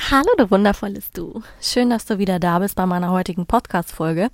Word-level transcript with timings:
Hallo, 0.00 0.28
du 0.38 0.50
wundervolles 0.50 1.10
Du. 1.10 1.42
Schön, 1.60 1.90
dass 1.90 2.06
du 2.06 2.18
wieder 2.18 2.38
da 2.38 2.60
bist 2.60 2.76
bei 2.76 2.86
meiner 2.86 3.10
heutigen 3.10 3.44
Podcast-Folge. 3.44 4.30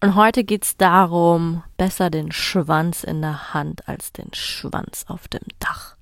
Und 0.00 0.16
heute 0.16 0.42
geht's 0.42 0.76
darum, 0.76 1.62
besser 1.76 2.10
den 2.10 2.32
Schwanz 2.32 3.04
in 3.04 3.20
der 3.20 3.54
Hand 3.54 3.86
als 3.88 4.12
den 4.12 4.32
Schwanz 4.32 5.04
auf 5.06 5.28
dem 5.28 5.42
Dach. 5.60 5.94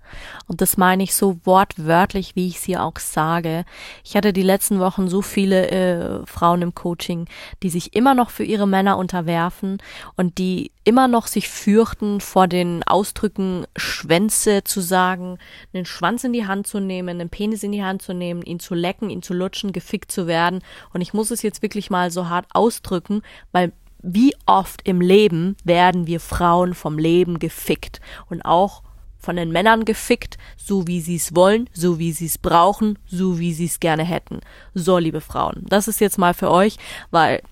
Und 0.47 0.61
das 0.61 0.77
meine 0.77 1.03
ich 1.03 1.15
so 1.15 1.39
wortwörtlich, 1.45 2.37
wie 2.37 2.49
ich 2.49 2.57
es 2.57 2.65
hier 2.65 2.83
auch 2.85 2.99
sage. 2.99 3.65
Ich 4.05 4.17
hatte 4.17 4.33
die 4.33 4.43
letzten 4.43 4.81
Wochen 4.81 5.09
so 5.09 5.23
viele 5.23 5.71
äh, 5.71 6.27
Frauen 6.27 6.63
im 6.63 6.75
Coaching, 6.75 7.27
die 7.63 7.71
sich 7.71 7.95
immer 7.95 8.15
noch 8.15 8.31
für 8.31 8.45
ihre 8.45 8.67
Männer 8.67 8.99
unterwerfen 8.99 9.79
und 10.17 10.39
die 10.39 10.73
immer 10.85 11.09
noch 11.09 11.27
sich 11.27 11.49
fürchten 11.49 12.21
vor 12.21 12.49
den 12.49 12.83
Ausdrücken 12.85 13.67
Schwänze 13.77 14.65
zu 14.65 14.81
sagen, 14.81 15.39
einen 15.73 15.85
Schwanz 15.85 16.25
in 16.25 16.33
die 16.33 16.47
Hand 16.47 16.67
zu 16.67 16.81
nehmen, 16.81 17.09
einen 17.21 17.31
Penis 17.31 17.63
in 17.63 17.73
die 17.73 17.85
Hand 17.85 18.03
zu 18.03 18.15
nehmen, 18.15 18.43
ihn 18.43 18.61
zu 18.61 18.75
lecken, 18.75 19.11
ihn 19.11 19.23
zu 19.23 19.35
lutschen, 19.35 19.73
gefickt 19.73 20.11
zu 20.11 20.27
werden. 20.27 20.61
Und 20.93 21.01
ich 21.01 21.13
muss 21.13 21.31
es 21.31 21.43
jetzt 21.43 21.63
wirklich 21.63 21.91
mal 21.91 22.11
so 22.11 22.29
hart 22.29 22.47
ausdrücken, 22.53 23.23
weil 23.53 23.73
wie 24.03 24.35
oft 24.47 24.87
im 24.87 25.01
Leben 25.01 25.57
werden 25.65 26.07
wir 26.07 26.21
Frauen 26.21 26.75
vom 26.75 26.99
Leben 26.99 27.39
gefickt 27.39 28.01
und 28.29 28.43
auch 28.43 28.83
von 29.21 29.37
den 29.37 29.53
Männern 29.53 29.85
gefickt, 29.85 30.39
so 30.57 30.87
wie 30.87 31.01
sie 31.01 31.17
es 31.17 31.35
wollen, 31.35 31.69
so 31.73 31.99
wie 31.99 32.13
sie 32.13 32.27
es 32.27 32.39
brauchen, 32.39 32.99
so 33.07 33.39
wie 33.39 33.53
sie 33.53 33.67
es 33.67 33.81
gerne 33.81 34.05
hätten. 34.05 34.41
So, 34.75 34.99
liebe 34.99 35.21
Frauen, 35.21 35.65
das 35.69 35.89
ist 35.89 36.01
jetzt 36.01 36.19
mal 36.19 36.35
für 36.35 36.51
euch, 36.51 36.77
weil 37.11 37.43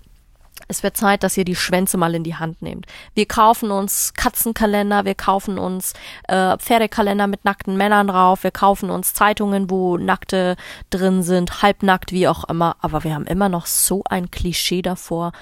es 0.66 0.82
wird 0.82 0.96
Zeit, 0.96 1.22
dass 1.22 1.36
ihr 1.36 1.44
die 1.44 1.56
Schwänze 1.56 1.96
mal 1.96 2.14
in 2.14 2.24
die 2.24 2.34
Hand 2.34 2.60
nehmt. 2.62 2.86
Wir 3.14 3.26
kaufen 3.26 3.70
uns 3.70 4.12
Katzenkalender, 4.14 5.04
wir 5.04 5.14
kaufen 5.14 5.58
uns 5.58 5.94
äh, 6.26 6.58
Pferdekalender 6.58 7.26
mit 7.26 7.44
nackten 7.44 7.76
Männern 7.76 8.08
drauf, 8.08 8.42
wir 8.42 8.50
kaufen 8.50 8.90
uns 8.90 9.14
Zeitungen, 9.14 9.70
wo 9.70 9.96
Nackte 9.96 10.56
drin 10.90 11.22
sind, 11.22 11.62
halbnackt, 11.62 12.12
wie 12.12 12.28
auch 12.28 12.44
immer, 12.44 12.76
aber 12.80 13.04
wir 13.04 13.14
haben 13.14 13.26
immer 13.26 13.48
noch 13.48 13.66
so 13.66 14.02
ein 14.08 14.30
Klischee 14.30 14.82
davor, 14.82 15.32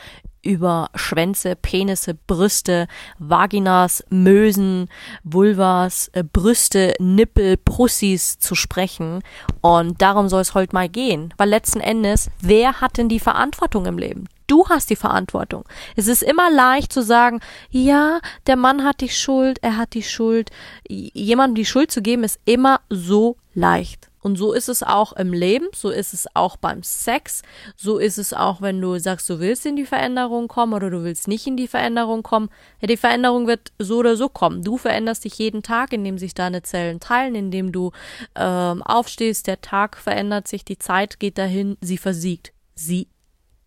über 0.46 0.88
Schwänze, 0.94 1.56
Penisse, 1.56 2.14
Brüste, 2.14 2.86
Vaginas, 3.18 4.04
Mösen, 4.08 4.88
Vulvas, 5.24 6.08
äh, 6.14 6.22
Brüste, 6.22 6.94
Nippel, 6.98 7.56
Prussis 7.56 8.38
zu 8.38 8.54
sprechen. 8.54 9.22
Und 9.60 10.00
darum 10.00 10.28
soll 10.28 10.40
es 10.40 10.54
heute 10.54 10.74
mal 10.74 10.88
gehen. 10.88 11.34
Weil 11.36 11.48
letzten 11.48 11.80
Endes, 11.80 12.30
wer 12.40 12.80
hat 12.80 12.96
denn 12.96 13.08
die 13.08 13.20
Verantwortung 13.20 13.86
im 13.86 13.98
Leben? 13.98 14.28
Du 14.46 14.68
hast 14.68 14.90
die 14.90 14.96
Verantwortung. 14.96 15.64
Es 15.96 16.06
ist 16.06 16.22
immer 16.22 16.50
leicht 16.50 16.92
zu 16.92 17.02
sagen, 17.02 17.40
ja, 17.70 18.20
der 18.46 18.56
Mann 18.56 18.84
hat 18.84 19.00
die 19.00 19.08
Schuld, 19.08 19.58
er 19.60 19.76
hat 19.76 19.94
die 19.94 20.04
Schuld. 20.04 20.50
Jemandem 20.88 21.56
die 21.56 21.64
Schuld 21.64 21.90
zu 21.90 22.00
geben, 22.00 22.22
ist 22.22 22.38
immer 22.44 22.80
so 22.88 23.36
leicht. 23.54 24.05
Und 24.26 24.34
so 24.34 24.52
ist 24.52 24.68
es 24.68 24.82
auch 24.82 25.12
im 25.12 25.32
Leben, 25.32 25.68
so 25.72 25.88
ist 25.88 26.12
es 26.12 26.26
auch 26.34 26.56
beim 26.56 26.82
Sex, 26.82 27.42
so 27.76 27.98
ist 27.98 28.18
es 28.18 28.34
auch, 28.34 28.60
wenn 28.60 28.80
du 28.80 28.98
sagst, 28.98 29.30
du 29.30 29.38
willst 29.38 29.64
in 29.66 29.76
die 29.76 29.86
Veränderung 29.86 30.48
kommen 30.48 30.72
oder 30.74 30.90
du 30.90 31.04
willst 31.04 31.28
nicht 31.28 31.46
in 31.46 31.56
die 31.56 31.68
Veränderung 31.68 32.24
kommen. 32.24 32.50
Ja, 32.80 32.88
die 32.88 32.96
Veränderung 32.96 33.46
wird 33.46 33.70
so 33.78 33.98
oder 33.98 34.16
so 34.16 34.28
kommen. 34.28 34.64
Du 34.64 34.78
veränderst 34.78 35.22
dich 35.22 35.38
jeden 35.38 35.62
Tag, 35.62 35.92
indem 35.92 36.18
sich 36.18 36.34
deine 36.34 36.62
Zellen 36.62 36.98
teilen, 36.98 37.36
indem 37.36 37.70
du 37.70 37.92
ähm, 38.34 38.82
aufstehst, 38.82 39.46
der 39.46 39.60
Tag 39.60 39.96
verändert 39.96 40.48
sich, 40.48 40.64
die 40.64 40.80
Zeit 40.80 41.20
geht 41.20 41.38
dahin, 41.38 41.76
sie 41.80 41.96
versiegt. 41.96 42.52
Sie 42.74 43.06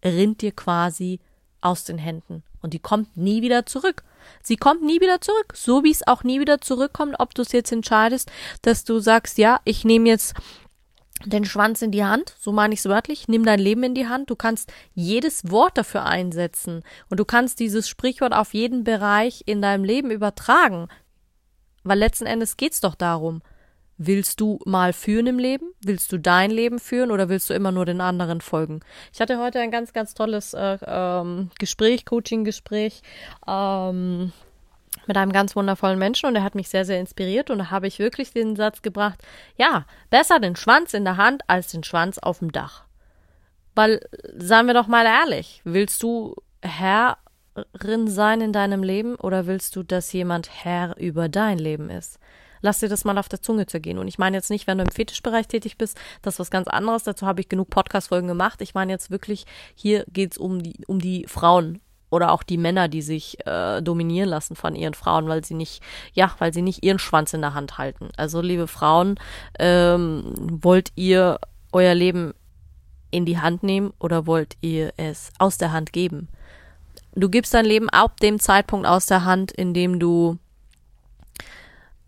rinnt 0.03 0.41
dir 0.41 0.51
quasi 0.51 1.21
aus 1.61 1.85
den 1.85 1.99
Händen 1.99 2.43
und 2.61 2.73
die 2.73 2.79
kommt 2.79 3.15
nie 3.15 3.41
wieder 3.41 3.65
zurück. 3.65 4.03
Sie 4.41 4.57
kommt 4.57 4.81
nie 4.81 5.01
wieder 5.01 5.21
zurück, 5.21 5.53
so 5.55 5.83
wie 5.83 5.91
es 5.91 6.07
auch 6.07 6.23
nie 6.23 6.39
wieder 6.39 6.61
zurückkommt, 6.61 7.15
ob 7.19 7.33
du 7.35 7.41
es 7.41 7.51
jetzt 7.51 7.71
entscheidest, 7.71 8.31
dass 8.61 8.83
du 8.83 8.99
sagst, 8.99 9.37
ja, 9.37 9.59
ich 9.65 9.85
nehme 9.85 10.09
jetzt 10.09 10.35
den 11.25 11.45
Schwanz 11.45 11.81
in 11.81 11.91
die 11.91 12.05
Hand, 12.05 12.35
so 12.39 12.51
meine 12.51 12.73
ich 12.73 12.79
es 12.79 12.85
wörtlich, 12.85 13.27
nimm 13.27 13.45
dein 13.45 13.59
Leben 13.59 13.83
in 13.83 13.93
die 13.93 14.07
Hand, 14.07 14.29
du 14.29 14.35
kannst 14.35 14.71
jedes 14.93 15.51
Wort 15.51 15.77
dafür 15.77 16.05
einsetzen 16.05 16.83
und 17.09 17.19
du 17.19 17.25
kannst 17.25 17.59
dieses 17.59 17.89
Sprichwort 17.89 18.33
auf 18.33 18.53
jeden 18.53 18.83
Bereich 18.83 19.43
in 19.45 19.61
deinem 19.61 19.83
Leben 19.83 20.11
übertragen, 20.11 20.87
weil 21.83 21.99
letzten 21.99 22.25
Endes 22.25 22.57
geht's 22.57 22.79
doch 22.79 22.95
darum. 22.95 23.41
Willst 24.01 24.39
du 24.39 24.59
mal 24.63 24.93
führen 24.93 25.27
im 25.27 25.39
Leben? 25.39 25.73
Willst 25.83 26.13
du 26.13 26.17
dein 26.17 26.51
Leben 26.51 26.79
führen 26.79 27.11
oder 27.11 27.27
willst 27.27 27.49
du 27.49 27.53
immer 27.53 27.73
nur 27.73 27.83
den 27.83 27.99
anderen 27.99 28.39
folgen? 28.39 28.79
Ich 29.11 29.19
hatte 29.19 29.39
heute 29.39 29.59
ein 29.59 29.71
ganz, 29.71 29.91
ganz 29.91 30.13
tolles 30.13 30.53
äh, 30.53 30.77
ähm, 30.87 31.51
Gespräch, 31.59 32.05
Coaching-Gespräch 32.05 33.01
ähm, 33.45 34.31
mit 35.05 35.17
einem 35.17 35.33
ganz 35.33 35.53
wundervollen 35.53 35.99
Menschen 35.99 36.27
und 36.27 36.35
er 36.37 36.43
hat 36.43 36.55
mich 36.55 36.69
sehr, 36.69 36.85
sehr 36.85 36.97
inspiriert 36.97 37.49
und 37.49 37.57
da 37.57 37.71
habe 37.71 37.87
ich 37.87 37.99
wirklich 37.99 38.31
den 38.31 38.55
Satz 38.55 38.81
gebracht, 38.81 39.19
ja, 39.57 39.85
besser 40.09 40.39
den 40.39 40.55
Schwanz 40.55 40.93
in 40.93 41.03
der 41.03 41.17
Hand 41.17 41.41
als 41.47 41.67
den 41.67 41.83
Schwanz 41.83 42.19
auf 42.19 42.39
dem 42.39 42.53
Dach. 42.53 42.85
Weil, 43.75 43.99
seien 44.33 44.67
wir 44.67 44.73
doch 44.73 44.87
mal 44.87 45.05
ehrlich, 45.05 45.59
willst 45.65 46.01
du 46.03 46.37
Herrin 46.61 48.07
sein 48.07 48.39
in 48.39 48.53
deinem 48.53 48.81
Leben 48.81 49.15
oder 49.15 49.45
willst 49.45 49.75
du, 49.75 49.83
dass 49.83 50.13
jemand 50.13 50.63
Herr 50.63 50.95
über 50.97 51.27
dein 51.27 51.57
Leben 51.57 51.89
ist? 51.89 52.17
Lass 52.61 52.79
dir 52.79 52.89
das 52.89 53.05
mal 53.05 53.17
auf 53.17 53.29
der 53.29 53.41
Zunge 53.41 53.65
zergehen. 53.65 53.97
Und 53.97 54.07
ich 54.07 54.17
meine 54.17 54.37
jetzt 54.37 54.49
nicht, 54.49 54.67
wenn 54.67 54.77
du 54.77 54.83
im 54.83 54.91
Fetischbereich 54.91 55.47
tätig 55.47 55.77
bist, 55.77 55.97
das 56.21 56.35
ist 56.35 56.39
was 56.39 56.51
ganz 56.51 56.67
anderes. 56.67 57.03
Dazu 57.03 57.25
habe 57.25 57.41
ich 57.41 57.49
genug 57.49 57.69
Podcast-Folgen 57.69 58.27
gemacht. 58.27 58.61
Ich 58.61 58.73
meine 58.73 58.91
jetzt 58.91 59.11
wirklich, 59.11 59.45
hier 59.75 60.05
geht's 60.11 60.37
um 60.37 60.61
die, 60.61 60.83
um 60.87 60.99
die 60.99 61.25
Frauen 61.27 61.81
oder 62.09 62.31
auch 62.31 62.43
die 62.43 62.57
Männer, 62.57 62.87
die 62.87 63.01
sich 63.01 63.45
äh, 63.45 63.81
dominieren 63.81 64.29
lassen 64.29 64.55
von 64.55 64.75
ihren 64.75 64.93
Frauen, 64.93 65.27
weil 65.27 65.43
sie 65.43 65.53
nicht, 65.53 65.81
ja, 66.13 66.33
weil 66.39 66.53
sie 66.53 66.61
nicht 66.61 66.83
ihren 66.83 66.99
Schwanz 66.99 67.33
in 67.33 67.41
der 67.41 67.53
Hand 67.53 67.77
halten. 67.77 68.09
Also, 68.17 68.41
liebe 68.41 68.67
Frauen, 68.67 69.15
ähm, 69.59 70.33
wollt 70.37 70.91
ihr 70.95 71.39
euer 71.71 71.93
Leben 71.93 72.33
in 73.11 73.25
die 73.25 73.39
Hand 73.39 73.63
nehmen 73.63 73.93
oder 73.99 74.25
wollt 74.27 74.55
ihr 74.61 74.93
es 74.97 75.31
aus 75.37 75.57
der 75.57 75.71
Hand 75.71 75.93
geben? 75.93 76.29
Du 77.15 77.29
gibst 77.29 77.53
dein 77.53 77.65
Leben 77.65 77.89
ab 77.89 78.19
dem 78.19 78.39
Zeitpunkt 78.39 78.87
aus 78.87 79.05
der 79.05 79.25
Hand, 79.25 79.51
in 79.51 79.73
dem 79.73 79.99
du 79.99 80.37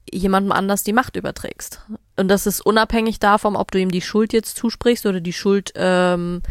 jemandem 0.09 0.51
anders 0.51 0.83
die 0.83 0.93
Macht 0.93 1.15
überträgst. 1.15 1.81
Und 2.17 2.27
das 2.27 2.45
ist 2.45 2.61
unabhängig 2.61 3.19
davon, 3.19 3.55
ob 3.55 3.71
du 3.71 3.79
ihm 3.79 3.91
die 3.91 4.01
Schuld 4.01 4.33
jetzt 4.33 4.57
zusprichst 4.57 5.05
oder 5.05 5.21
die 5.21 5.33
Schuld 5.33 5.71
ähm, 5.75 6.41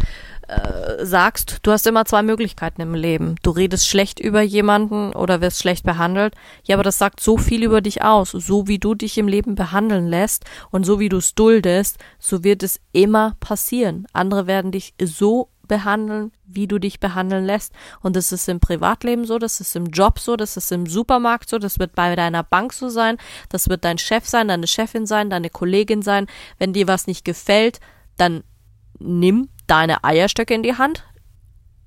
äh, 0.48 1.04
sagst. 1.04 1.58
Du 1.62 1.70
hast 1.70 1.86
immer 1.86 2.04
zwei 2.04 2.22
Möglichkeiten 2.22 2.80
im 2.80 2.94
Leben. 2.94 3.36
Du 3.42 3.50
redest 3.50 3.86
schlecht 3.86 4.18
über 4.18 4.40
jemanden 4.40 5.12
oder 5.12 5.40
wirst 5.40 5.60
schlecht 5.60 5.84
behandelt. 5.84 6.34
Ja, 6.64 6.76
aber 6.76 6.82
das 6.82 6.98
sagt 6.98 7.20
so 7.20 7.38
viel 7.38 7.62
über 7.62 7.80
dich 7.80 8.02
aus. 8.02 8.30
So 8.32 8.66
wie 8.66 8.78
du 8.78 8.94
dich 8.94 9.16
im 9.18 9.28
Leben 9.28 9.54
behandeln 9.54 10.08
lässt 10.08 10.44
und 10.70 10.84
so 10.84 10.98
wie 10.98 11.08
du 11.08 11.18
es 11.18 11.34
duldest, 11.34 11.98
so 12.18 12.42
wird 12.42 12.62
es 12.62 12.80
immer 12.92 13.36
passieren. 13.38 14.06
Andere 14.12 14.46
werden 14.46 14.72
dich 14.72 14.94
so 15.00 15.48
behandeln, 15.70 16.32
wie 16.44 16.66
du 16.66 16.80
dich 16.80 16.98
behandeln 16.98 17.44
lässt. 17.46 17.72
Und 18.02 18.16
das 18.16 18.32
ist 18.32 18.48
im 18.48 18.58
Privatleben 18.58 19.24
so, 19.24 19.38
das 19.38 19.60
ist 19.60 19.76
im 19.76 19.86
Job 19.86 20.18
so, 20.18 20.36
das 20.36 20.56
ist 20.56 20.72
im 20.72 20.86
Supermarkt 20.86 21.48
so, 21.48 21.58
das 21.58 21.78
wird 21.78 21.94
bei 21.94 22.16
deiner 22.16 22.42
Bank 22.42 22.72
so 22.72 22.88
sein, 22.88 23.16
das 23.48 23.68
wird 23.68 23.84
dein 23.84 23.96
Chef 23.96 24.28
sein, 24.28 24.48
deine 24.48 24.66
Chefin 24.66 25.06
sein, 25.06 25.30
deine 25.30 25.48
Kollegin 25.48 26.02
sein. 26.02 26.26
Wenn 26.58 26.72
dir 26.72 26.88
was 26.88 27.06
nicht 27.06 27.24
gefällt, 27.24 27.78
dann 28.16 28.42
nimm 28.98 29.48
deine 29.68 30.02
Eierstöcke 30.02 30.54
in 30.54 30.64
die 30.64 30.76
Hand 30.76 31.04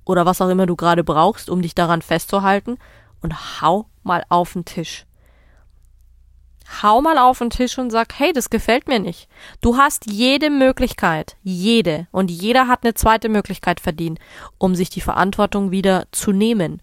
oder 0.06 0.24
was 0.24 0.40
auch 0.40 0.48
immer 0.48 0.64
du 0.66 0.76
gerade 0.76 1.04
brauchst, 1.04 1.50
um 1.50 1.60
dich 1.60 1.74
daran 1.74 2.00
festzuhalten 2.00 2.78
und 3.20 3.60
hau 3.60 3.86
mal 4.02 4.24
auf 4.30 4.54
den 4.54 4.64
Tisch 4.64 5.04
hau 6.82 7.00
mal 7.00 7.18
auf 7.18 7.38
den 7.38 7.50
Tisch 7.50 7.78
und 7.78 7.90
sag, 7.90 8.18
hey, 8.18 8.32
das 8.32 8.50
gefällt 8.50 8.88
mir 8.88 8.98
nicht. 8.98 9.28
Du 9.60 9.76
hast 9.76 10.10
jede 10.10 10.50
Möglichkeit, 10.50 11.36
jede, 11.42 12.06
und 12.10 12.30
jeder 12.30 12.68
hat 12.68 12.84
eine 12.84 12.94
zweite 12.94 13.28
Möglichkeit 13.28 13.80
verdient, 13.80 14.18
um 14.58 14.74
sich 14.74 14.90
die 14.90 15.00
Verantwortung 15.00 15.70
wieder 15.70 16.06
zu 16.12 16.32
nehmen. 16.32 16.80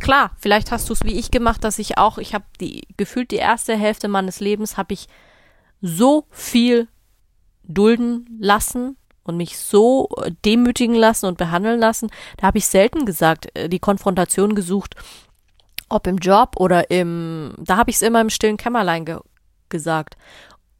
Klar, 0.00 0.32
vielleicht 0.38 0.70
hast 0.70 0.88
du 0.88 0.94
es 0.94 1.04
wie 1.04 1.18
ich 1.18 1.30
gemacht, 1.30 1.64
dass 1.64 1.78
ich 1.78 1.98
auch, 1.98 2.18
ich 2.18 2.34
habe 2.34 2.44
die 2.60 2.86
gefühlt 2.96 3.30
die 3.30 3.36
erste 3.36 3.76
Hälfte 3.76 4.08
meines 4.08 4.40
Lebens 4.40 4.76
habe 4.76 4.94
ich 4.94 5.06
so 5.80 6.26
viel 6.30 6.88
dulden 7.64 8.38
lassen 8.40 8.96
und 9.24 9.36
mich 9.36 9.58
so 9.58 10.08
demütigen 10.44 10.94
lassen 10.94 11.26
und 11.26 11.38
behandeln 11.38 11.78
lassen. 11.78 12.10
Da 12.38 12.48
habe 12.48 12.58
ich 12.58 12.66
selten 12.66 13.06
gesagt, 13.06 13.48
äh, 13.54 13.68
die 13.68 13.78
Konfrontation 13.78 14.54
gesucht, 14.54 14.96
ob 15.92 16.06
im 16.06 16.18
Job 16.18 16.56
oder 16.56 16.90
im, 16.90 17.54
da 17.58 17.76
habe 17.76 17.90
ich 17.90 17.96
es 17.96 18.02
immer 18.02 18.20
im 18.20 18.30
stillen 18.30 18.56
Kämmerlein 18.56 19.04
ge 19.04 19.18
gesagt. 19.68 20.16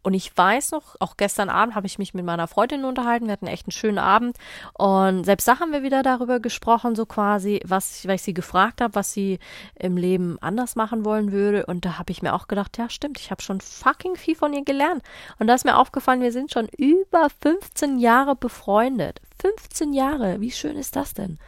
Und 0.03 0.15
ich 0.15 0.37
weiß 0.37 0.73
noch, 0.73 0.97
auch 0.99 1.17
gestern 1.17 1.49
Abend 1.49 1.77
habe 1.77 1.87
ich 1.87 1.99
mich 1.99 2.13
mit 2.13 2.25
meiner 2.25 2.49
Freundin 2.49 2.85
unterhalten. 2.85 3.27
Wir 3.27 3.35
hatten 3.35 3.47
echt 3.47 3.67
einen 3.67 3.73
schönen 3.73 3.99
Abend. 3.99 4.37
Und 4.75 5.25
selbst 5.25 5.47
da 5.47 5.61
haben 5.61 5.73
wir 5.73 5.85
wieder 5.85 6.03
darüber 6.03 6.41
gesprochen, 6.41 6.97
so 6.97 7.07
quasi, 7.07 7.61
was, 7.65 8.07
weil 8.09 8.17
ich 8.17 8.23
sie 8.23 8.35
gefragt 8.35 8.81
habe, 8.81 8.97
was 8.97 9.13
sie 9.13 9.39
im 9.79 9.97
Leben 9.97 10.39
anders 10.41 10.75
machen 10.75 11.05
wollen 11.05 11.31
würde. 11.31 11.67
Und 11.67 11.85
da 11.85 11.99
habe 11.99 12.11
ich 12.11 12.21
mir 12.21 12.35
auch 12.35 12.49
gedacht, 12.49 12.79
ja, 12.79 12.91
stimmt, 12.91 13.21
ich 13.21 13.31
habe 13.31 13.43
schon 13.43 13.61
fucking 13.61 14.17
viel 14.17 14.35
von 14.35 14.53
ihr 14.53 14.65
gelernt. 14.65 15.03
Und 15.39 15.47
da 15.47 15.55
ist 15.55 15.65
mir 15.65 15.79
aufgefallen, 15.79 16.21
wir 16.21 16.33
sind 16.33 16.51
schon 16.53 16.67
über 16.77 17.29
15 17.41 17.99
Jahre 18.01 18.35
befreundet. 18.35 19.21
15 19.43 19.93
Jahre, 19.93 20.41
wie 20.41 20.53
schön 20.53 20.77
ist 20.77 20.95
das 20.95 21.15
denn? 21.15 21.39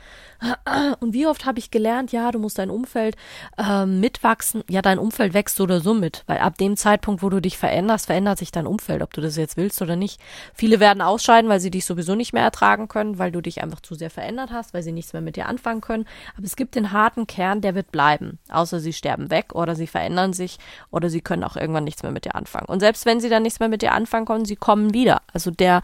Und 0.98 1.14
wie 1.14 1.28
oft 1.28 1.46
habe 1.46 1.60
ich 1.60 1.70
gelernt, 1.70 2.10
ja, 2.10 2.32
du 2.32 2.40
musst 2.40 2.58
dein 2.58 2.68
Umfeld 2.68 3.16
äh, 3.56 3.86
mitwachsen. 3.86 4.64
Ja, 4.68 4.82
dein 4.82 4.98
Umfeld 4.98 5.32
wächst 5.32 5.60
oder 5.60 5.80
so 5.80 5.94
mit, 5.94 6.24
weil 6.26 6.38
ab 6.38 6.58
dem 6.58 6.76
Zeitpunkt, 6.76 7.22
wo 7.22 7.28
du 7.28 7.40
dich 7.40 7.56
veränderst, 7.56 8.06
verändert 8.06 8.38
sich 8.38 8.50
dein 8.50 8.66
Umfeld, 8.66 9.00
ob 9.02 9.14
du 9.14 9.20
das 9.20 9.36
jetzt 9.36 9.56
willst 9.56 9.80
oder 9.80 9.94
nicht. 9.94 10.20
Viele 10.52 10.80
werden 10.80 11.02
ausscheiden, 11.02 11.48
weil 11.48 11.60
sie 11.60 11.70
dich 11.70 11.86
sowieso 11.86 12.16
nicht 12.16 12.32
mehr 12.32 12.42
ertragen 12.42 12.88
können, 12.88 13.18
weil 13.18 13.30
du 13.30 13.40
dich 13.40 13.62
einfach 13.62 13.80
zu 13.80 13.94
sehr 13.94 14.10
verändert 14.10 14.50
hast, 14.50 14.74
weil 14.74 14.82
sie 14.82 14.92
nichts 14.92 15.12
mehr 15.12 15.22
mit 15.22 15.36
dir 15.36 15.46
anfangen 15.46 15.80
können. 15.80 16.04
Aber 16.36 16.44
es 16.44 16.56
gibt 16.56 16.74
den 16.74 16.90
harten 16.90 17.28
Kern, 17.28 17.60
der 17.60 17.76
wird 17.76 17.92
bleiben, 17.92 18.38
außer 18.50 18.80
sie 18.80 18.92
sterben 18.92 19.30
weg 19.30 19.54
oder 19.54 19.76
sie 19.76 19.86
verändern 19.86 20.32
sich 20.32 20.58
oder 20.90 21.10
sie 21.10 21.20
können 21.20 21.44
auch 21.44 21.56
irgendwann 21.56 21.84
nichts 21.84 22.02
mehr 22.02 22.12
mit 22.12 22.24
dir 22.24 22.34
anfangen. 22.34 22.66
Und 22.66 22.80
selbst 22.80 23.06
wenn 23.06 23.20
sie 23.20 23.28
dann 23.28 23.44
nichts 23.44 23.60
mehr 23.60 23.68
mit 23.68 23.82
dir 23.82 23.92
anfangen 23.92 24.26
können, 24.26 24.44
sie 24.44 24.56
kommen 24.56 24.92
wieder. 24.92 25.22
Also 25.32 25.52
der 25.52 25.82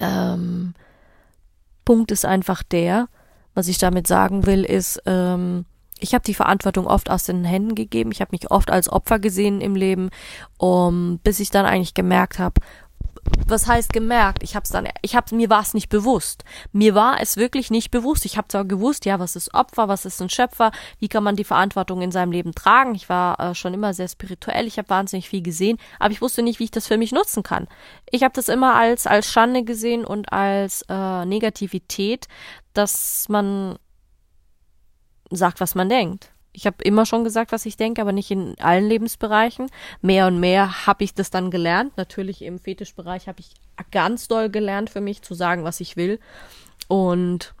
ähm, 0.00 0.74
Punkt 1.84 2.10
ist 2.10 2.24
einfach 2.24 2.62
der, 2.62 3.08
was 3.54 3.68
ich 3.68 3.78
damit 3.78 4.06
sagen 4.06 4.46
will, 4.46 4.64
ist, 4.64 5.00
ähm, 5.06 5.64
ich 6.00 6.12
habe 6.12 6.24
die 6.24 6.34
Verantwortung 6.34 6.86
oft 6.86 7.08
aus 7.08 7.24
den 7.24 7.44
Händen 7.44 7.74
gegeben. 7.74 8.10
Ich 8.12 8.20
habe 8.20 8.32
mich 8.32 8.50
oft 8.50 8.70
als 8.70 8.90
Opfer 8.90 9.18
gesehen 9.18 9.60
im 9.60 9.76
Leben, 9.76 10.10
um, 10.58 11.20
bis 11.22 11.40
ich 11.40 11.50
dann 11.50 11.66
eigentlich 11.66 11.94
gemerkt 11.94 12.38
habe, 12.38 12.60
was 13.46 13.66
heißt 13.66 13.92
gemerkt? 13.92 14.42
Ich 14.42 14.54
habe 14.54 14.64
es 14.64 14.70
dann, 14.70 14.88
ich 15.02 15.16
habe 15.16 15.34
mir 15.34 15.50
war 15.50 15.62
es 15.62 15.74
nicht 15.74 15.88
bewusst. 15.88 16.44
Mir 16.72 16.94
war 16.94 17.20
es 17.20 17.36
wirklich 17.36 17.70
nicht 17.70 17.90
bewusst. 17.90 18.24
Ich 18.24 18.36
habe 18.36 18.48
zwar 18.48 18.64
gewusst, 18.64 19.04
ja, 19.04 19.18
was 19.18 19.36
ist 19.36 19.54
Opfer, 19.54 19.88
was 19.88 20.04
ist 20.04 20.20
ein 20.20 20.30
Schöpfer, 20.30 20.72
wie 20.98 21.08
kann 21.08 21.24
man 21.24 21.36
die 21.36 21.44
Verantwortung 21.44 22.02
in 22.02 22.12
seinem 22.12 22.32
Leben 22.32 22.54
tragen. 22.54 22.94
Ich 22.94 23.08
war 23.08 23.38
äh, 23.40 23.54
schon 23.54 23.74
immer 23.74 23.94
sehr 23.94 24.08
spirituell, 24.08 24.66
ich 24.66 24.78
habe 24.78 24.88
wahnsinnig 24.90 25.28
viel 25.28 25.42
gesehen, 25.42 25.78
aber 25.98 26.12
ich 26.12 26.22
wusste 26.22 26.42
nicht, 26.42 26.58
wie 26.58 26.64
ich 26.64 26.70
das 26.70 26.86
für 26.86 26.98
mich 26.98 27.12
nutzen 27.12 27.42
kann. 27.42 27.68
Ich 28.10 28.22
habe 28.22 28.34
das 28.34 28.48
immer 28.48 28.74
als 28.74 29.06
als 29.06 29.30
Schande 29.30 29.64
gesehen 29.64 30.04
und 30.04 30.32
als 30.32 30.82
äh, 30.88 31.24
Negativität, 31.24 32.26
dass 32.72 33.28
man 33.28 33.78
sagt, 35.30 35.60
was 35.60 35.74
man 35.74 35.88
denkt. 35.88 36.33
Ich 36.56 36.66
habe 36.66 36.82
immer 36.84 37.04
schon 37.04 37.24
gesagt, 37.24 37.52
was 37.52 37.66
ich 37.66 37.76
denke, 37.76 38.00
aber 38.00 38.12
nicht 38.12 38.30
in 38.30 38.54
allen 38.60 38.88
Lebensbereichen. 38.88 39.66
Mehr 40.00 40.28
und 40.28 40.40
mehr 40.40 40.86
habe 40.86 41.04
ich 41.04 41.12
das 41.12 41.30
dann 41.30 41.50
gelernt. 41.50 41.96
Natürlich 41.96 42.42
im 42.42 42.58
Fetischbereich 42.58 43.28
habe 43.28 43.40
ich 43.40 43.50
ganz 43.90 44.28
doll 44.28 44.48
gelernt 44.48 44.88
für 44.88 45.00
mich 45.00 45.20
zu 45.20 45.34
sagen, 45.34 45.64
was 45.64 45.80
ich 45.80 45.96
will. 45.96 46.20
Und 46.88 47.54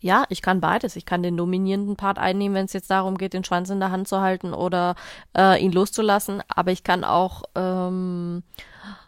ja, 0.00 0.24
ich 0.28 0.42
kann 0.42 0.60
beides. 0.60 0.96
Ich 0.96 1.06
kann 1.06 1.22
den 1.22 1.36
dominierenden 1.36 1.96
Part 1.96 2.18
einnehmen, 2.18 2.56
wenn 2.56 2.66
es 2.66 2.72
jetzt 2.72 2.90
darum 2.90 3.16
geht, 3.16 3.34
den 3.34 3.44
Schwanz 3.44 3.70
in 3.70 3.78
der 3.78 3.92
Hand 3.92 4.08
zu 4.08 4.20
halten 4.20 4.52
oder 4.52 4.96
äh, 5.36 5.62
ihn 5.62 5.72
loszulassen. 5.72 6.42
Aber 6.48 6.72
ich 6.72 6.82
kann 6.82 7.04
auch 7.04 7.44
ähm, 7.54 8.42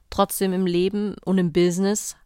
trotzdem 0.08 0.52
im 0.52 0.66
Leben 0.66 1.16
und 1.24 1.38
im 1.38 1.52
Business 1.52 2.16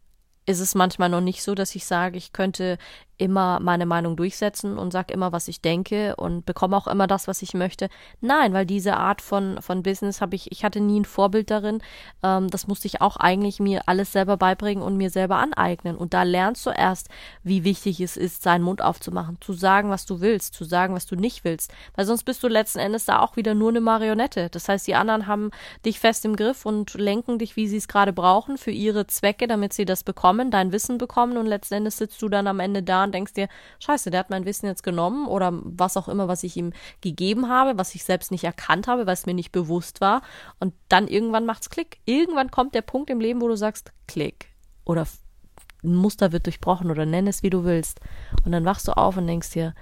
ist 0.45 0.59
es 0.59 0.75
manchmal 0.75 1.09
noch 1.09 1.21
nicht 1.21 1.43
so, 1.43 1.55
dass 1.55 1.75
ich 1.75 1.85
sage, 1.85 2.17
ich 2.17 2.31
könnte 2.31 2.77
immer 3.19 3.59
meine 3.59 3.85
Meinung 3.85 4.15
durchsetzen 4.15 4.77
und 4.77 4.91
sage 4.91 5.13
immer, 5.13 5.31
was 5.31 5.47
ich 5.47 5.61
denke 5.61 6.15
und 6.15 6.45
bekomme 6.45 6.75
auch 6.77 6.87
immer 6.87 7.05
das, 7.05 7.27
was 7.27 7.41
ich 7.41 7.53
möchte. 7.53 7.89
Nein, 8.21 8.53
weil 8.53 8.65
diese 8.65 8.95
Art 8.97 9.21
von, 9.21 9.61
von 9.61 9.83
Business 9.83 10.21
habe 10.21 10.35
ich, 10.35 10.51
ich 10.51 10.63
hatte 10.63 10.79
nie 10.79 11.01
ein 11.01 11.05
Vorbild 11.05 11.51
darin. 11.51 11.81
Ähm, 12.23 12.49
das 12.49 12.67
musste 12.67 12.87
ich 12.87 13.01
auch 13.01 13.17
eigentlich 13.17 13.59
mir 13.59 13.81
alles 13.87 14.13
selber 14.13 14.37
beibringen 14.37 14.81
und 14.83 14.95
mir 14.95 15.09
selber 15.09 15.35
aneignen. 15.35 15.97
Und 15.97 16.13
da 16.13 16.23
lernst 16.23 16.65
du 16.65 16.69
erst, 16.69 17.09
wie 17.43 17.63
wichtig 17.63 17.99
es 17.99 18.15
ist, 18.15 18.41
seinen 18.41 18.63
Mund 18.63 18.81
aufzumachen, 18.81 19.37
zu 19.41 19.51
sagen, 19.51 19.89
was 19.89 20.05
du 20.05 20.21
willst, 20.21 20.53
zu 20.53 20.63
sagen, 20.63 20.95
was 20.95 21.05
du 21.05 21.15
nicht 21.15 21.43
willst. 21.43 21.73
Weil 21.95 22.05
sonst 22.05 22.23
bist 22.23 22.41
du 22.41 22.47
letzten 22.47 22.79
Endes 22.79 23.05
da 23.05 23.19
auch 23.19 23.35
wieder 23.35 23.53
nur 23.53 23.69
eine 23.69 23.81
Marionette. 23.81 24.49
Das 24.49 24.69
heißt, 24.69 24.87
die 24.87 24.95
anderen 24.95 25.27
haben 25.27 25.51
dich 25.85 25.99
fest 25.99 26.23
im 26.23 26.37
Griff 26.37 26.65
und 26.65 26.93
lenken 26.93 27.37
dich, 27.37 27.57
wie 27.57 27.67
sie 27.67 27.77
es 27.77 27.89
gerade 27.89 28.13
brauchen, 28.13 28.57
für 28.57 28.71
ihre 28.71 29.07
Zwecke, 29.07 29.47
damit 29.47 29.73
sie 29.73 29.83
das 29.83 30.05
bekommen, 30.05 30.51
dein 30.51 30.71
Wissen 30.71 30.97
bekommen 30.97 31.35
und 31.35 31.47
letzten 31.47 31.75
Endes 31.75 31.97
sitzt 31.97 32.21
du 32.21 32.29
dann 32.29 32.47
am 32.47 32.61
Ende 32.61 32.81
da 32.81 33.08
und 33.09 33.13
denkst 33.13 33.33
dir, 33.33 33.47
scheiße, 33.79 34.11
der 34.11 34.21
hat 34.21 34.29
mein 34.29 34.45
Wissen 34.45 34.67
jetzt 34.67 34.83
genommen 34.83 35.27
oder 35.27 35.51
was 35.53 35.97
auch 35.97 36.07
immer, 36.07 36.27
was 36.27 36.43
ich 36.43 36.55
ihm 36.55 36.73
gegeben 37.01 37.49
habe, 37.49 37.77
was 37.77 37.95
ich 37.95 38.03
selbst 38.03 38.31
nicht 38.31 38.43
erkannt 38.43 38.87
habe, 38.87 39.09
es 39.11 39.25
mir 39.25 39.33
nicht 39.33 39.51
bewusst 39.51 40.01
war. 40.01 40.21
Und 40.59 40.73
dann 40.87 41.07
irgendwann 41.07 41.45
macht's 41.45 41.69
Klick. 41.69 41.99
Irgendwann 42.05 42.51
kommt 42.51 42.75
der 42.75 42.81
Punkt 42.83 43.09
im 43.09 43.19
Leben, 43.19 43.41
wo 43.41 43.47
du 43.47 43.57
sagst, 43.57 43.91
Klick. 44.07 44.47
Oder 44.85 45.07
ein 45.83 45.95
Muster 45.95 46.31
wird 46.31 46.45
durchbrochen 46.45 46.91
oder 46.91 47.05
nenn 47.05 47.27
es, 47.27 47.43
wie 47.43 47.49
du 47.49 47.63
willst. 47.63 47.99
Und 48.45 48.51
dann 48.51 48.65
wachst 48.65 48.87
du 48.87 48.95
auf 48.95 49.17
und 49.17 49.27
denkst 49.27 49.51
dir, 49.51 49.73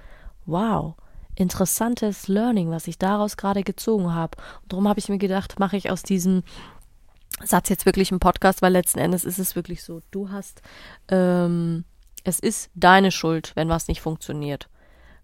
wow, 0.46 0.94
interessantes 1.34 2.28
Learning, 2.28 2.70
was 2.70 2.88
ich 2.88 2.98
daraus 2.98 3.36
gerade 3.36 3.62
gezogen 3.62 4.14
habe. 4.14 4.38
Und 4.62 4.72
darum 4.72 4.88
habe 4.88 4.98
ich 4.98 5.08
mir 5.08 5.18
gedacht, 5.18 5.58
mache 5.58 5.76
ich 5.76 5.90
aus 5.90 6.02
diesem 6.02 6.42
Satz 7.44 7.68
jetzt 7.68 7.86
wirklich 7.86 8.10
einen 8.10 8.20
Podcast, 8.20 8.62
weil 8.62 8.72
letzten 8.72 8.98
Endes 8.98 9.24
ist 9.24 9.38
es 9.38 9.54
wirklich 9.54 9.84
so, 9.84 10.02
du 10.10 10.30
hast 10.30 10.62
ähm, 11.08 11.84
es 12.24 12.38
ist 12.38 12.70
deine 12.74 13.10
Schuld, 13.10 13.52
wenn 13.54 13.68
was 13.68 13.88
nicht 13.88 14.00
funktioniert. 14.00 14.68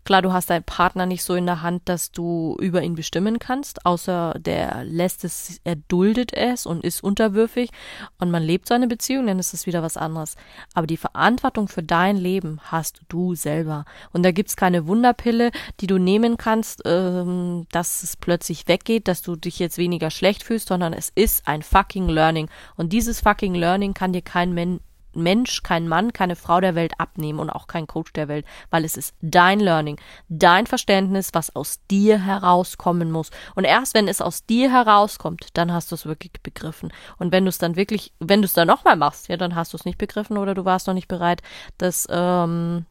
Klar, 0.05 0.21
du 0.21 0.35
hast 0.35 0.51
deinen 0.51 0.65
Partner 0.65 1.07
nicht 1.07 1.25
so 1.25 1.35
in 1.35 1.47
der 1.47 1.63
Hand, 1.63 1.89
dass 1.89 2.13
du 2.13 2.59
über 2.61 2.83
ihn 2.83 2.95
bestimmen 2.95 3.39
kannst, 3.39 3.87
außer 3.87 4.35
der 4.39 4.85
lässt 4.85 5.25
es, 5.25 5.63
er 5.65 5.77
duldet 5.77 6.35
es 6.35 6.67
und 6.67 6.85
ist 6.85 7.03
unterwürfig 7.03 7.71
und 8.19 8.31
man 8.31 8.43
lebt 8.43 8.69
seine 8.69 8.87
Beziehung, 8.87 9.27
dann 9.27 9.39
ist 9.39 9.55
es 9.55 9.67
wieder 9.67 9.83
was 9.83 9.97
anderes. 9.97 10.37
Aber 10.75 10.87
die 10.87 10.99
Verantwortung 10.99 11.69
für 11.69 11.83
dein 11.83 12.19
Leben 12.19 12.61
hast 12.65 13.01
du 13.09 13.35
selber. 13.35 13.87
Und 14.13 14.25
da 14.25 14.31
gibt's 14.31 14.57
keine 14.57 14.87
Wunderpille, 14.87 15.51
die 15.81 15.87
du 15.87 15.97
nehmen 15.97 16.37
kannst, 16.37 16.83
ähm, 16.85 17.67
dass 17.73 18.03
es 18.03 18.19
plötzlich 18.19 18.69
weggeht, 18.69 19.09
dass 19.09 19.23
du 19.23 19.37
dich 19.37 19.59
jetzt 19.59 19.79
weniger 19.79 20.11
schlecht 20.11 20.43
fühlst, 20.43 20.69
sondern 20.69 20.93
es 20.93 21.11
ist 21.15 21.49
ein 21.49 21.63
fucking 21.63 22.11
Learning. 22.11 22.51
Und 22.77 22.93
dieses 22.93 23.21
fucking 23.21 23.55
Learning 23.55 23.95
kann 23.95 24.13
dir 24.13 24.23
kein 24.23 24.53
Mensch 24.53 24.83
Mensch, 25.15 25.63
kein 25.63 25.89
Mann, 25.89 26.13
keine 26.13 26.37
Frau 26.37 26.61
der 26.61 26.75
Welt 26.75 26.93
abnehmen 26.99 27.39
und 27.39 27.51
auch 27.51 27.67
kein 27.67 27.87
Coach 27.87 28.13
der 28.13 28.29
Welt, 28.29 28.45
weil 28.71 28.85
es 28.85 28.97
ist 28.97 29.15
dein 29.21 29.61
Learning, 29.61 29.99
dein 30.29 30.67
Verständnis, 30.67 31.31
was 31.33 31.55
aus 31.55 31.81
dir 31.91 32.19
herauskommen 32.19 33.11
muss. 33.11 33.31
Und 33.55 33.65
erst 33.65 33.95
wenn 33.95 34.09
es 34.09 34.21
aus 34.21 34.47
dir 34.47 34.71
herauskommt, 34.71 35.49
dann 35.55 35.73
hast 35.73 35.91
du 35.91 35.95
es 35.95 36.07
wirklich 36.07 36.33
begriffen. 36.43 36.93
Und 37.19 37.33
wenn 37.33 37.45
du 37.45 37.49
es 37.49 37.59
dann 37.59 37.77
wirklich, 37.77 38.13
wenn 38.21 38.43
du 38.43 38.47
es 38.47 38.53
dann 38.53 38.69
nochmal 38.69 38.97
machst, 38.97 39.29
ja, 39.29 39.37
dann 39.37 39.55
hast 39.55 39.73
du 39.73 39.77
es 39.77 39.85
nicht 39.85 39.99
begriffen 39.99 40.39
oder 40.39 40.55
du 40.55 40.65
warst 40.65 40.87
noch 40.87 40.95
nicht 40.95 41.09
bereit, 41.09 41.43
das 41.79 42.07
ähm, 42.11 42.87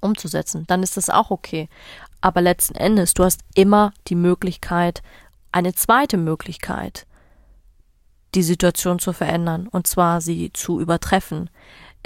umzusetzen. 0.00 0.64
Dann 0.66 0.82
ist 0.82 0.96
das 0.96 1.10
auch 1.10 1.30
okay. 1.30 1.68
Aber 2.20 2.40
letzten 2.40 2.74
Endes, 2.74 3.14
du 3.14 3.24
hast 3.24 3.40
immer 3.54 3.92
die 4.08 4.14
Möglichkeit, 4.14 5.02
eine 5.52 5.74
zweite 5.74 6.16
Möglichkeit 6.16 7.06
die 8.34 8.42
Situation 8.42 8.98
zu 8.98 9.12
verändern, 9.12 9.68
und 9.68 9.86
zwar 9.86 10.20
sie 10.20 10.52
zu 10.52 10.80
übertreffen. 10.80 11.50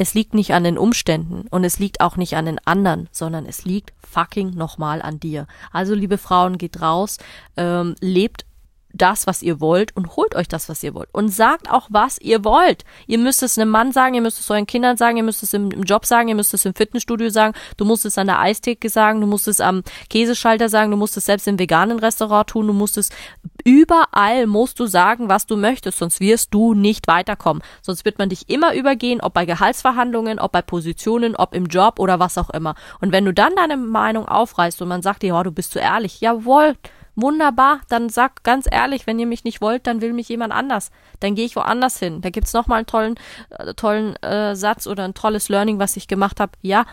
Es 0.01 0.15
liegt 0.15 0.33
nicht 0.33 0.55
an 0.55 0.63
den 0.63 0.79
Umständen 0.79 1.49
und 1.51 1.65
es 1.65 1.81
liegt 1.81 2.01
auch 2.01 2.17
nicht 2.17 2.37
an 2.37 2.47
den 2.47 2.61
anderen, 2.65 3.09
sondern 3.11 3.47
es 3.47 3.65
liegt 3.65 3.93
fucking 3.99 4.51
nochmal 4.51 5.03
an 5.03 5.19
dir. 5.19 5.49
Also 5.73 5.93
liebe 5.93 6.19
Frauen, 6.19 6.57
geht 6.57 6.81
raus, 6.81 7.19
ähm, 7.57 7.97
lebt 8.01 8.47
das, 8.93 9.27
was 9.27 9.43
ihr 9.43 9.61
wollt 9.61 9.95
und 9.97 10.17
holt 10.17 10.35
euch 10.35 10.49
das, 10.49 10.69
was 10.69 10.83
ihr 10.83 10.95
wollt. 10.95 11.09
Und 11.13 11.29
sagt 11.29 11.71
auch, 11.71 11.89
was 11.91 12.19
ihr 12.19 12.45
wollt. 12.45 12.85
Ihr 13.07 13.19
müsst 13.19 13.43
es 13.43 13.59
einem 13.59 13.71
Mann 13.71 13.93
sagen, 13.93 14.15
ihr 14.15 14.23
müsst 14.23 14.41
es 14.41 14.51
euren 14.51 14.67
Kindern 14.67 14.97
sagen, 14.97 15.17
ihr 15.17 15.23
müsst 15.23 15.43
es 15.43 15.53
im, 15.53 15.71
im, 15.71 15.83
Job 15.83 16.07
sagen, 16.07 16.29
ihr 16.29 16.35
müsst 16.35 16.55
es 16.55 16.65
im 16.65 16.75
Fitnessstudio 16.75 17.29
sagen, 17.31 17.55
du 17.77 17.85
musst 17.85 18.05
es 18.05 18.19
an 18.19 18.27
der 18.27 18.41
Eistheke 18.41 18.89
sagen, 18.89 19.21
du 19.21 19.27
musst 19.27 19.49
es 19.49 19.61
am 19.61 19.83
Käseschalter 20.09 20.69
sagen, 20.69 20.91
du 20.91 20.97
musst 20.97 21.17
es 21.17 21.27
selbst 21.27 21.47
im 21.47 21.59
veganen 21.59 21.99
Restaurant 21.99 22.49
tun, 22.49 22.67
du 22.67 22.73
musst 22.73 22.97
es 22.97 23.11
überall 23.65 24.47
musst 24.47 24.81
du 24.81 24.87
sagen, 24.87 25.29
was 25.29 25.47
du 25.47 25.57
möchtest, 25.57 25.99
sonst 25.99 26.21
wirst 26.21 26.55
du 26.55 26.75
nicht 26.75 27.07
weiterkommen. 27.07 27.63
Sonst 27.83 28.05
wird 28.05 28.19
man 28.19 28.31
dich 28.31 28.49
immer 28.49 28.75
übergehen, 28.75 29.21
ob 29.21 29.35
bei 29.35 29.45
Gehaltsverhandlungen, 29.45 30.39
ob 30.39 30.53
bei 30.53 30.63
Positionen, 30.63 31.37
ob 31.37 31.55
im 31.55 31.67
Job 31.67 31.99
oder 31.99 32.19
was 32.19 32.39
auch 32.39 32.51
immer. 32.51 32.75
Und 33.01 33.13
wenn 33.13 33.25
du 33.25 33.35
dann 33.35 33.55
deine 33.57 33.77
Meinung 33.77 34.27
aufreißt 34.27 34.81
und 34.81 34.89
man 34.89 35.03
sagt 35.03 35.23
dir, 35.23 35.35
oh, 35.35 35.43
du 35.43 35.53
bist 35.53 35.73
zu 35.73 35.79
ehrlich, 35.79 36.21
jawohl, 36.21 36.77
Wunderbar, 37.21 37.81
dann 37.89 38.11
sag 38.11 38.45
ganz 38.45 38.69
ehrlich, 38.71 39.09
wenn 39.09 39.19
ihr 39.19 39.27
mich 39.27 39.43
nicht 39.43 39.61
wollt, 39.61 39.89
dann 39.89 40.01
will 40.01 40.13
mich 40.13 40.29
jemand 40.29 40.53
anders. 40.53 40.93
Dann 41.19 41.35
gehe 41.35 41.47
ich 41.47 41.57
woanders 41.57 41.99
hin. 41.99 42.21
Da 42.21 42.31
gibt's 42.31 42.53
noch 42.53 42.69
mal 42.69 42.77
einen 42.77 42.87
tollen, 42.87 43.17
äh, 43.51 43.75
tollen 43.75 44.15
äh, 44.23 44.55
Satz 44.55 44.87
oder 44.87 45.03
ein 45.03 45.15
tolles 45.15 45.49
Learning, 45.49 45.81
was 45.81 45.97
ich 45.97 46.07
gemacht 46.07 46.39
habe. 46.39 46.53
Ja, 46.63 46.87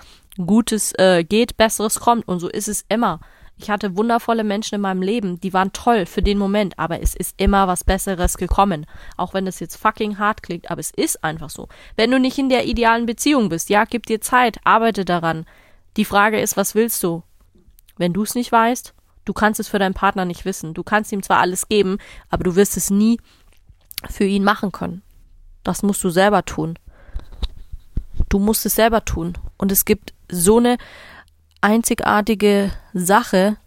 Gutes 0.43 0.93
äh, 0.97 1.23
geht, 1.23 1.57
Besseres 1.57 1.99
kommt. 1.99 2.27
Und 2.27 2.39
so 2.39 2.49
ist 2.49 2.67
es 2.67 2.85
immer. 2.89 3.19
Ich 3.57 3.69
hatte 3.69 3.95
wundervolle 3.95 4.43
Menschen 4.43 4.73
in 4.73 4.81
meinem 4.81 5.03
Leben, 5.03 5.39
die 5.39 5.53
waren 5.53 5.73
toll 5.73 6.07
für 6.07 6.23
den 6.23 6.39
Moment, 6.39 6.79
aber 6.79 7.01
es 7.01 7.15
ist 7.15 7.35
immer 7.37 7.67
was 7.67 7.83
Besseres 7.83 8.37
gekommen. 8.37 8.87
Auch 9.17 9.35
wenn 9.35 9.45
das 9.45 9.59
jetzt 9.59 9.75
fucking 9.77 10.17
hart 10.17 10.41
klingt, 10.41 10.71
aber 10.71 10.79
es 10.79 10.89
ist 10.89 11.23
einfach 11.23 11.51
so. 11.51 11.69
Wenn 11.95 12.09
du 12.09 12.19
nicht 12.19 12.39
in 12.39 12.49
der 12.49 12.65
idealen 12.65 13.05
Beziehung 13.05 13.49
bist, 13.49 13.69
ja, 13.69 13.85
gib 13.85 14.07
dir 14.07 14.21
Zeit, 14.21 14.57
arbeite 14.63 15.05
daran. 15.05 15.45
Die 15.97 16.03
Frage 16.03 16.41
ist, 16.41 16.57
was 16.57 16.73
willst 16.73 17.03
du? 17.03 17.21
Wenn 17.95 18.11
du 18.11 18.23
es 18.23 18.33
nicht 18.33 18.51
weißt, 18.51 18.95
Du 19.25 19.33
kannst 19.33 19.59
es 19.59 19.67
für 19.67 19.79
deinen 19.79 19.93
Partner 19.93 20.25
nicht 20.25 20.45
wissen. 20.45 20.73
Du 20.73 20.83
kannst 20.83 21.11
ihm 21.11 21.23
zwar 21.23 21.39
alles 21.39 21.67
geben, 21.67 21.97
aber 22.29 22.43
du 22.43 22.55
wirst 22.55 22.77
es 22.77 22.89
nie 22.89 23.19
für 24.09 24.25
ihn 24.25 24.43
machen 24.43 24.71
können. 24.71 25.01
Das 25.63 25.83
musst 25.83 26.03
du 26.03 26.09
selber 26.09 26.45
tun. 26.45 26.77
Du 28.29 28.39
musst 28.39 28.65
es 28.65 28.75
selber 28.75 29.03
tun. 29.03 29.37
Und 29.57 29.71
es 29.71 29.85
gibt 29.85 30.13
so 30.29 30.57
eine 30.57 30.77
einzigartige 31.61 32.71
Sache, 32.93 33.57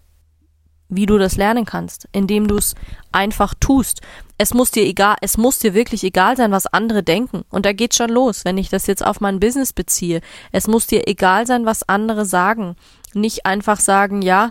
wie 0.89 1.07
du 1.07 1.19
das 1.19 1.37
lernen 1.37 1.65
kannst, 1.65 2.09
indem 2.13 2.49
du 2.49 2.57
es 2.57 2.75
einfach 3.13 3.55
tust. 3.59 4.01
Es 4.39 4.55
muss 4.55 4.71
dir 4.71 4.85
egal, 4.85 5.17
es 5.21 5.37
muss 5.37 5.59
dir 5.59 5.75
wirklich 5.75 6.03
egal 6.03 6.37
sein, 6.37 6.51
was 6.51 6.67
andere 6.67 7.03
denken. 7.03 7.43
Und 7.51 7.67
da 7.67 7.73
geht's 7.73 7.97
schon 7.97 8.11
los, 8.11 8.45
wenn 8.45 8.57
ich 8.57 8.71
das 8.71 8.87
jetzt 8.87 9.05
auf 9.05 9.21
mein 9.21 9.41
Business 9.41 9.73
beziehe. 9.73 10.21
Es 10.51 10.67
muss 10.67 10.87
dir 10.87 11.07
egal 11.07 11.47
sein, 11.47 11.67
was 11.67 11.89
andere 11.89 12.25
sagen. 12.25 12.77
Nicht 13.13 13.45
einfach 13.45 13.81
sagen, 13.81 14.23
ja, 14.23 14.51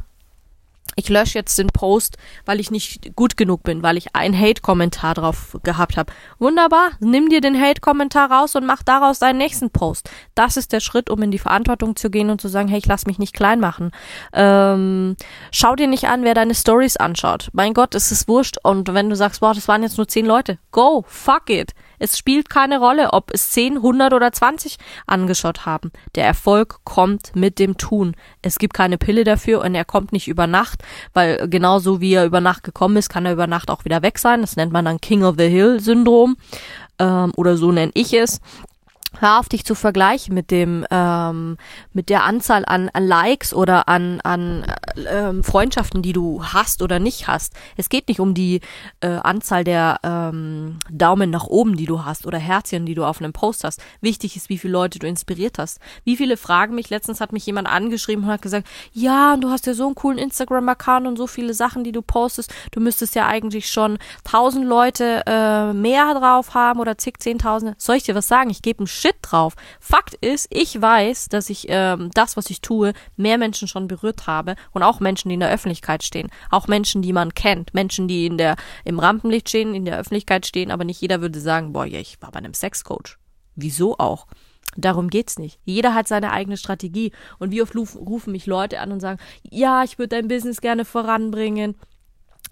ich 0.95 1.09
lösche 1.09 1.37
jetzt 1.37 1.57
den 1.59 1.67
Post, 1.67 2.17
weil 2.45 2.59
ich 2.59 2.71
nicht 2.71 3.15
gut 3.15 3.37
genug 3.37 3.63
bin, 3.63 3.83
weil 3.83 3.97
ich 3.97 4.15
einen 4.15 4.37
Hate-Kommentar 4.37 5.13
drauf 5.13 5.57
gehabt 5.63 5.97
habe. 5.97 6.11
Wunderbar, 6.39 6.91
nimm 6.99 7.29
dir 7.29 7.41
den 7.41 7.59
Hate-Kommentar 7.59 8.31
raus 8.31 8.55
und 8.55 8.65
mach 8.65 8.83
daraus 8.83 9.19
deinen 9.19 9.37
nächsten 9.37 9.69
Post. 9.69 10.09
Das 10.35 10.57
ist 10.57 10.73
der 10.73 10.79
Schritt, 10.79 11.09
um 11.09 11.21
in 11.21 11.31
die 11.31 11.39
Verantwortung 11.39 11.95
zu 11.95 12.09
gehen 12.09 12.29
und 12.29 12.41
zu 12.41 12.47
sagen, 12.47 12.67
hey, 12.67 12.79
ich 12.79 12.87
lass 12.87 13.05
mich 13.05 13.19
nicht 13.19 13.33
klein 13.33 13.59
machen. 13.59 13.91
Ähm, 14.33 15.15
schau 15.51 15.75
dir 15.75 15.87
nicht 15.87 16.05
an, 16.05 16.23
wer 16.23 16.33
deine 16.33 16.55
Stories 16.55 16.97
anschaut. 16.97 17.49
Mein 17.53 17.73
Gott, 17.73 17.93
es 17.93 18.11
ist 18.11 18.27
wurscht. 18.27 18.57
Und 18.63 18.93
wenn 18.93 19.09
du 19.09 19.15
sagst, 19.15 19.41
boah, 19.41 19.53
das 19.53 19.67
waren 19.67 19.83
jetzt 19.83 19.97
nur 19.97 20.07
zehn 20.07 20.25
Leute, 20.25 20.57
go, 20.71 21.05
fuck 21.07 21.49
it. 21.49 21.73
Es 21.99 22.17
spielt 22.17 22.49
keine 22.49 22.79
Rolle, 22.79 23.13
ob 23.13 23.31
es 23.33 23.51
10, 23.51 23.77
100 23.77 24.13
oder 24.13 24.31
20 24.31 24.77
angeschaut 25.05 25.65
haben. 25.65 25.91
Der 26.15 26.25
Erfolg 26.25 26.79
kommt 26.83 27.35
mit 27.35 27.59
dem 27.59 27.77
Tun. 27.77 28.15
Es 28.41 28.59
gibt 28.59 28.73
keine 28.73 28.97
Pille 28.97 29.23
dafür 29.23 29.61
und 29.61 29.75
er 29.75 29.85
kommt 29.85 30.11
nicht 30.11 30.27
über 30.27 30.47
Nacht, 30.47 30.83
weil 31.13 31.47
genauso 31.49 32.01
wie 32.01 32.13
er 32.13 32.25
über 32.25 32.41
Nacht 32.41 32.63
gekommen 32.63 32.97
ist, 32.97 33.09
kann 33.09 33.25
er 33.25 33.33
über 33.33 33.47
Nacht 33.47 33.69
auch 33.69 33.85
wieder 33.85 34.01
weg 34.01 34.19
sein. 34.19 34.41
Das 34.41 34.55
nennt 34.55 34.71
man 34.71 34.85
dann 34.85 35.01
King 35.01 35.23
of 35.23 35.35
the 35.37 35.47
Hill 35.47 35.79
Syndrom 35.79 36.37
ähm, 36.99 37.31
oder 37.35 37.57
so 37.57 37.71
nenne 37.71 37.91
ich 37.93 38.13
es. 38.13 38.39
Hör 39.19 39.39
auf, 39.39 39.49
dich 39.49 39.65
zu 39.65 39.73
vergleichen 39.73 40.35
mit 40.35 40.51
dem, 40.51 40.85
ähm, 40.91 41.57
mit 41.91 42.09
der 42.09 42.23
Anzahl 42.23 42.63
an, 42.67 42.89
an 42.89 43.07
Likes 43.07 43.53
oder 43.53 43.87
an, 43.87 44.21
an 44.21 44.65
ähm, 45.09 45.43
Freundschaften, 45.43 46.01
die 46.01 46.13
du 46.13 46.43
hast 46.43 46.83
oder 46.83 46.99
nicht 46.99 47.27
hast. 47.27 47.53
Es 47.77 47.89
geht 47.89 48.09
nicht 48.09 48.19
um 48.19 48.33
die 48.33 48.59
äh, 48.99 49.07
Anzahl 49.07 49.63
der 49.63 49.99
ähm, 50.03 50.77
Daumen 50.91 51.31
nach 51.31 51.45
oben, 51.45 51.77
die 51.77 51.85
du 51.85 52.05
hast 52.05 52.27
oder 52.27 52.37
Herzchen, 52.37 52.85
die 52.85 52.93
du 52.93 53.05
auf 53.05 53.19
einem 53.19 53.33
Post 53.33 53.63
hast. 53.63 53.81
Wichtig 54.01 54.35
ist, 54.35 54.49
wie 54.49 54.57
viele 54.57 54.73
Leute 54.73 54.99
du 54.99 55.07
inspiriert 55.07 55.57
hast. 55.57 55.79
Wie 56.03 56.17
viele 56.17 56.37
fragen 56.37 56.75
mich, 56.75 56.89
letztens 56.89 57.21
hat 57.21 57.33
mich 57.33 57.45
jemand 57.45 57.67
angeschrieben 57.67 58.25
und 58.25 58.29
hat 58.29 58.41
gesagt, 58.41 58.67
ja, 58.91 59.35
du 59.37 59.49
hast 59.49 59.65
ja 59.65 59.73
so 59.73 59.85
einen 59.85 59.95
coolen 59.95 60.19
Instagram-Account 60.19 61.07
und 61.07 61.17
so 61.17 61.25
viele 61.27 61.53
Sachen, 61.53 61.83
die 61.83 61.91
du 61.91 62.01
postest. 62.03 62.53
Du 62.71 62.81
müsstest 62.81 63.15
ja 63.15 63.25
eigentlich 63.25 63.71
schon 63.71 63.97
tausend 64.23 64.65
Leute 64.65 65.23
äh, 65.25 65.73
mehr 65.73 66.13
drauf 66.13 66.53
haben 66.53 66.79
oder 66.79 66.97
zig, 66.97 67.19
zehntausende. 67.19 67.73
Soll 67.79 67.95
ich 67.95 68.03
dir 68.03 68.13
was 68.13 68.27
sagen? 68.27 68.49
Ich 68.51 68.61
gebe 68.61 68.79
einen 68.79 68.87
Shit 69.07 69.15
drauf. 69.21 69.55
Fakt 69.79 70.15
ist, 70.15 70.47
ich 70.49 70.81
weiß, 70.81 71.29
dass 71.29 71.49
ich 71.49 71.67
ähm, 71.69 72.11
das, 72.13 72.35
was 72.35 72.49
ich 72.49 72.59
tue, 72.59 72.91
mehr 73.15 73.37
Menschen 73.37 73.67
schon 73.67 73.87
berührt 73.87 74.27
habe 74.27 74.55
und 74.73 74.83
auch 74.83 74.99
Menschen, 74.99 75.29
die 75.29 75.35
in 75.35 75.39
der 75.39 75.51
Öffentlichkeit 75.51 76.03
stehen, 76.03 76.29
auch 76.49 76.67
Menschen, 76.67 77.01
die 77.01 77.13
man 77.13 77.33
kennt, 77.33 77.73
Menschen, 77.73 78.09
die 78.09 78.25
in 78.25 78.37
der 78.37 78.57
im 78.83 78.99
Rampenlicht 78.99 79.47
stehen, 79.47 79.73
in 79.73 79.85
der 79.85 79.97
Öffentlichkeit 79.97 80.45
stehen, 80.45 80.71
aber 80.71 80.83
nicht 80.83 80.99
jeder 80.99 81.21
würde 81.21 81.39
sagen, 81.39 81.71
boah, 81.71 81.85
ja, 81.85 81.99
ich 81.99 82.21
war 82.21 82.31
bei 82.31 82.39
einem 82.39 82.53
Sexcoach. 82.53 83.17
Wieso 83.55 83.97
auch? 83.97 84.27
Darum 84.75 85.09
geht's 85.09 85.39
nicht. 85.39 85.59
Jeder 85.63 85.93
hat 85.93 86.09
seine 86.09 86.31
eigene 86.31 86.57
Strategie. 86.57 87.13
Und 87.39 87.51
wie 87.51 87.61
oft 87.61 87.75
rufen 87.75 88.33
mich 88.33 88.45
Leute 88.45 88.81
an 88.81 88.91
und 88.91 88.99
sagen, 88.99 89.19
ja, 89.49 89.83
ich 89.83 89.97
würde 89.97 90.17
dein 90.17 90.27
Business 90.27 90.59
gerne 90.59 90.83
voranbringen. 90.83 91.75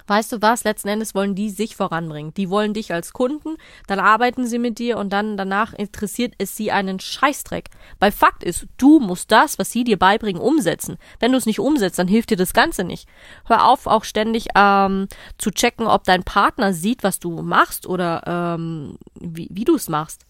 Weißt 0.07 0.31
du 0.31 0.41
was? 0.41 0.63
Letzten 0.63 0.87
Endes 0.87 1.15
wollen 1.15 1.35
die 1.35 1.49
sich 1.49 1.75
voranbringen. 1.75 2.33
Die 2.35 2.49
wollen 2.49 2.73
dich 2.73 2.93
als 2.93 3.13
Kunden, 3.13 3.57
dann 3.87 3.99
arbeiten 3.99 4.45
sie 4.45 4.59
mit 4.59 4.79
dir 4.79 4.97
und 4.97 5.11
dann 5.11 5.37
danach 5.37 5.73
interessiert 5.73 6.33
es 6.37 6.55
sie 6.55 6.71
einen 6.71 6.99
Scheißdreck. 6.99 7.69
Weil 7.99 8.11
Fakt 8.11 8.43
ist, 8.43 8.67
du 8.77 8.99
musst 8.99 9.31
das, 9.31 9.57
was 9.57 9.71
sie 9.71 9.83
dir 9.83 9.97
beibringen, 9.97 10.41
umsetzen. 10.41 10.97
Wenn 11.19 11.31
du 11.31 11.37
es 11.37 11.45
nicht 11.45 11.59
umsetzt, 11.59 11.99
dann 11.99 12.07
hilft 12.07 12.29
dir 12.29 12.37
das 12.37 12.53
Ganze 12.53 12.83
nicht. 12.83 13.07
Hör 13.45 13.67
auf, 13.67 13.87
auch 13.87 14.03
ständig 14.03 14.47
ähm, 14.55 15.07
zu 15.37 15.51
checken, 15.51 15.87
ob 15.87 16.03
dein 16.03 16.23
Partner 16.23 16.73
sieht, 16.73 17.03
was 17.03 17.19
du 17.19 17.41
machst 17.41 17.87
oder 17.87 18.55
ähm, 18.57 18.97
wie, 19.19 19.47
wie 19.51 19.65
du 19.65 19.75
es 19.75 19.89
machst. 19.89 20.25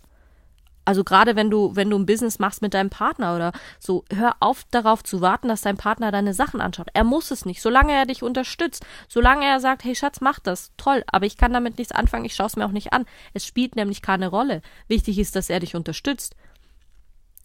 Also 0.86 1.04
gerade 1.04 1.36
wenn 1.36 1.50
du, 1.50 1.76
wenn 1.76 1.90
du 1.90 1.98
ein 1.98 2.06
Business 2.06 2.40
machst 2.40 2.62
mit 2.62 2.74
deinem 2.74 2.90
Partner 2.90 3.36
oder 3.36 3.52
so, 3.80 4.06
hör 4.14 4.36
auf 4.40 4.64
darauf 4.72 5.04
zu 5.04 5.20
warten, 5.20 5.48
dass 5.48 5.62
dein 5.62 5.78
Partner 5.78 6.12
deine 6.12 6.34
Sachen 6.34 6.62
anschaut. 6.62 6.88
Er 6.94 7.04
muss 7.04 7.32
es 7.32 7.46
nicht, 7.46 7.62
solange 7.62 7.94
er 7.94 8.06
dich 8.06 8.24
unterstützt, 8.24 8.86
solange 9.08 9.46
er 9.46 9.60
sagt, 9.60 9.84
hey 9.84 9.96
Schatz, 9.96 10.22
mach 10.22 10.40
das, 10.40 10.72
toll, 10.78 11.04
aber 11.08 11.26
ich 11.26 11.38
kann 11.38 11.54
damit 11.54 11.78
nichts 11.78 11.92
anfangen, 11.92 12.26
ich 12.26 12.36
schaue 12.36 12.48
es 12.48 12.56
mir 12.56 12.66
auch 12.66 12.72
nicht 12.72 12.94
an. 12.94 13.06
Es 13.34 13.46
spielt 13.46 13.76
nämlich 13.76 14.02
keine 14.02 14.28
Rolle. 14.28 14.62
Wichtig 14.88 15.18
ist, 15.18 15.36
dass 15.36 15.50
er 15.50 15.60
dich 15.60 15.76
unterstützt. 15.76 16.36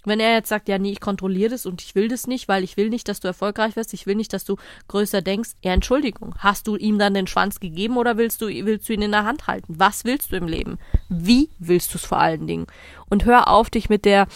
Wenn 0.04 0.20
er 0.20 0.32
jetzt 0.32 0.48
sagt, 0.48 0.68
ja, 0.68 0.78
nee, 0.78 0.92
ich 0.92 1.00
kontrolliere 1.00 1.50
das 1.50 1.66
und 1.66 1.82
ich 1.82 1.94
will 1.94 2.08
das 2.08 2.26
nicht, 2.26 2.48
weil 2.48 2.64
ich 2.64 2.76
will 2.76 2.88
nicht, 2.88 3.08
dass 3.08 3.20
du 3.20 3.28
erfolgreich 3.28 3.76
wirst, 3.76 3.92
ich 3.92 4.06
will 4.06 4.14
nicht, 4.14 4.32
dass 4.32 4.44
du 4.44 4.56
größer 4.88 5.22
denkst, 5.22 5.50
ja, 5.62 5.72
Entschuldigung, 5.72 6.34
hast 6.38 6.66
du 6.66 6.76
ihm 6.76 6.98
dann 6.98 7.14
den 7.14 7.26
Schwanz 7.26 7.60
gegeben 7.60 7.96
oder 7.96 8.16
willst 8.16 8.40
du, 8.40 8.46
willst 8.46 8.88
du 8.88 8.92
ihn 8.92 9.02
in 9.02 9.12
der 9.12 9.24
Hand 9.24 9.46
halten? 9.46 9.74
Was 9.78 10.04
willst 10.04 10.32
du 10.32 10.36
im 10.36 10.46
Leben? 10.46 10.78
Wie 11.08 11.50
willst 11.58 11.92
du 11.92 11.98
es 11.98 12.04
vor 12.04 12.18
allen 12.18 12.46
Dingen? 12.46 12.66
Und 13.08 13.24
hör 13.24 13.48
auf, 13.48 13.70
dich 13.70 13.88
mit 13.88 14.04
der 14.04 14.26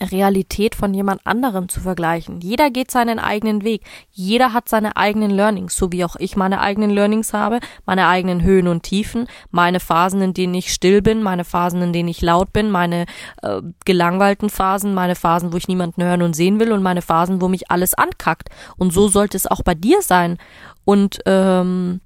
Realität 0.00 0.74
von 0.74 0.94
jemand 0.94 1.26
anderem 1.26 1.68
zu 1.68 1.80
vergleichen. 1.80 2.40
Jeder 2.40 2.70
geht 2.70 2.90
seinen 2.90 3.18
eigenen 3.18 3.64
Weg. 3.64 3.82
Jeder 4.10 4.52
hat 4.52 4.68
seine 4.68 4.96
eigenen 4.96 5.30
Learnings, 5.30 5.76
so 5.76 5.92
wie 5.92 6.04
auch 6.04 6.16
ich 6.16 6.36
meine 6.36 6.60
eigenen 6.60 6.90
Learnings 6.90 7.32
habe, 7.32 7.60
meine 7.84 8.06
eigenen 8.06 8.42
Höhen 8.42 8.68
und 8.68 8.82
Tiefen, 8.82 9.26
meine 9.50 9.80
Phasen, 9.80 10.20
in 10.22 10.34
denen 10.34 10.54
ich 10.54 10.72
still 10.72 11.02
bin, 11.02 11.22
meine 11.22 11.44
Phasen, 11.44 11.82
in 11.82 11.92
denen 11.92 12.08
ich 12.08 12.22
laut 12.22 12.52
bin, 12.52 12.70
meine 12.70 13.06
äh, 13.42 13.60
gelangweilten 13.84 14.50
Phasen, 14.50 14.94
meine 14.94 15.16
Phasen, 15.16 15.52
wo 15.52 15.56
ich 15.56 15.68
niemanden 15.68 16.02
hören 16.02 16.22
und 16.22 16.34
sehen 16.34 16.60
will 16.60 16.72
und 16.72 16.82
meine 16.82 17.02
Phasen, 17.02 17.40
wo 17.40 17.48
mich 17.48 17.70
alles 17.70 17.94
ankackt. 17.94 18.48
Und 18.76 18.92
so 18.92 19.08
sollte 19.08 19.36
es 19.36 19.46
auch 19.46 19.62
bei 19.62 19.74
dir 19.74 20.02
sein. 20.02 20.38
Und 20.84 21.18
ähm, 21.26 22.00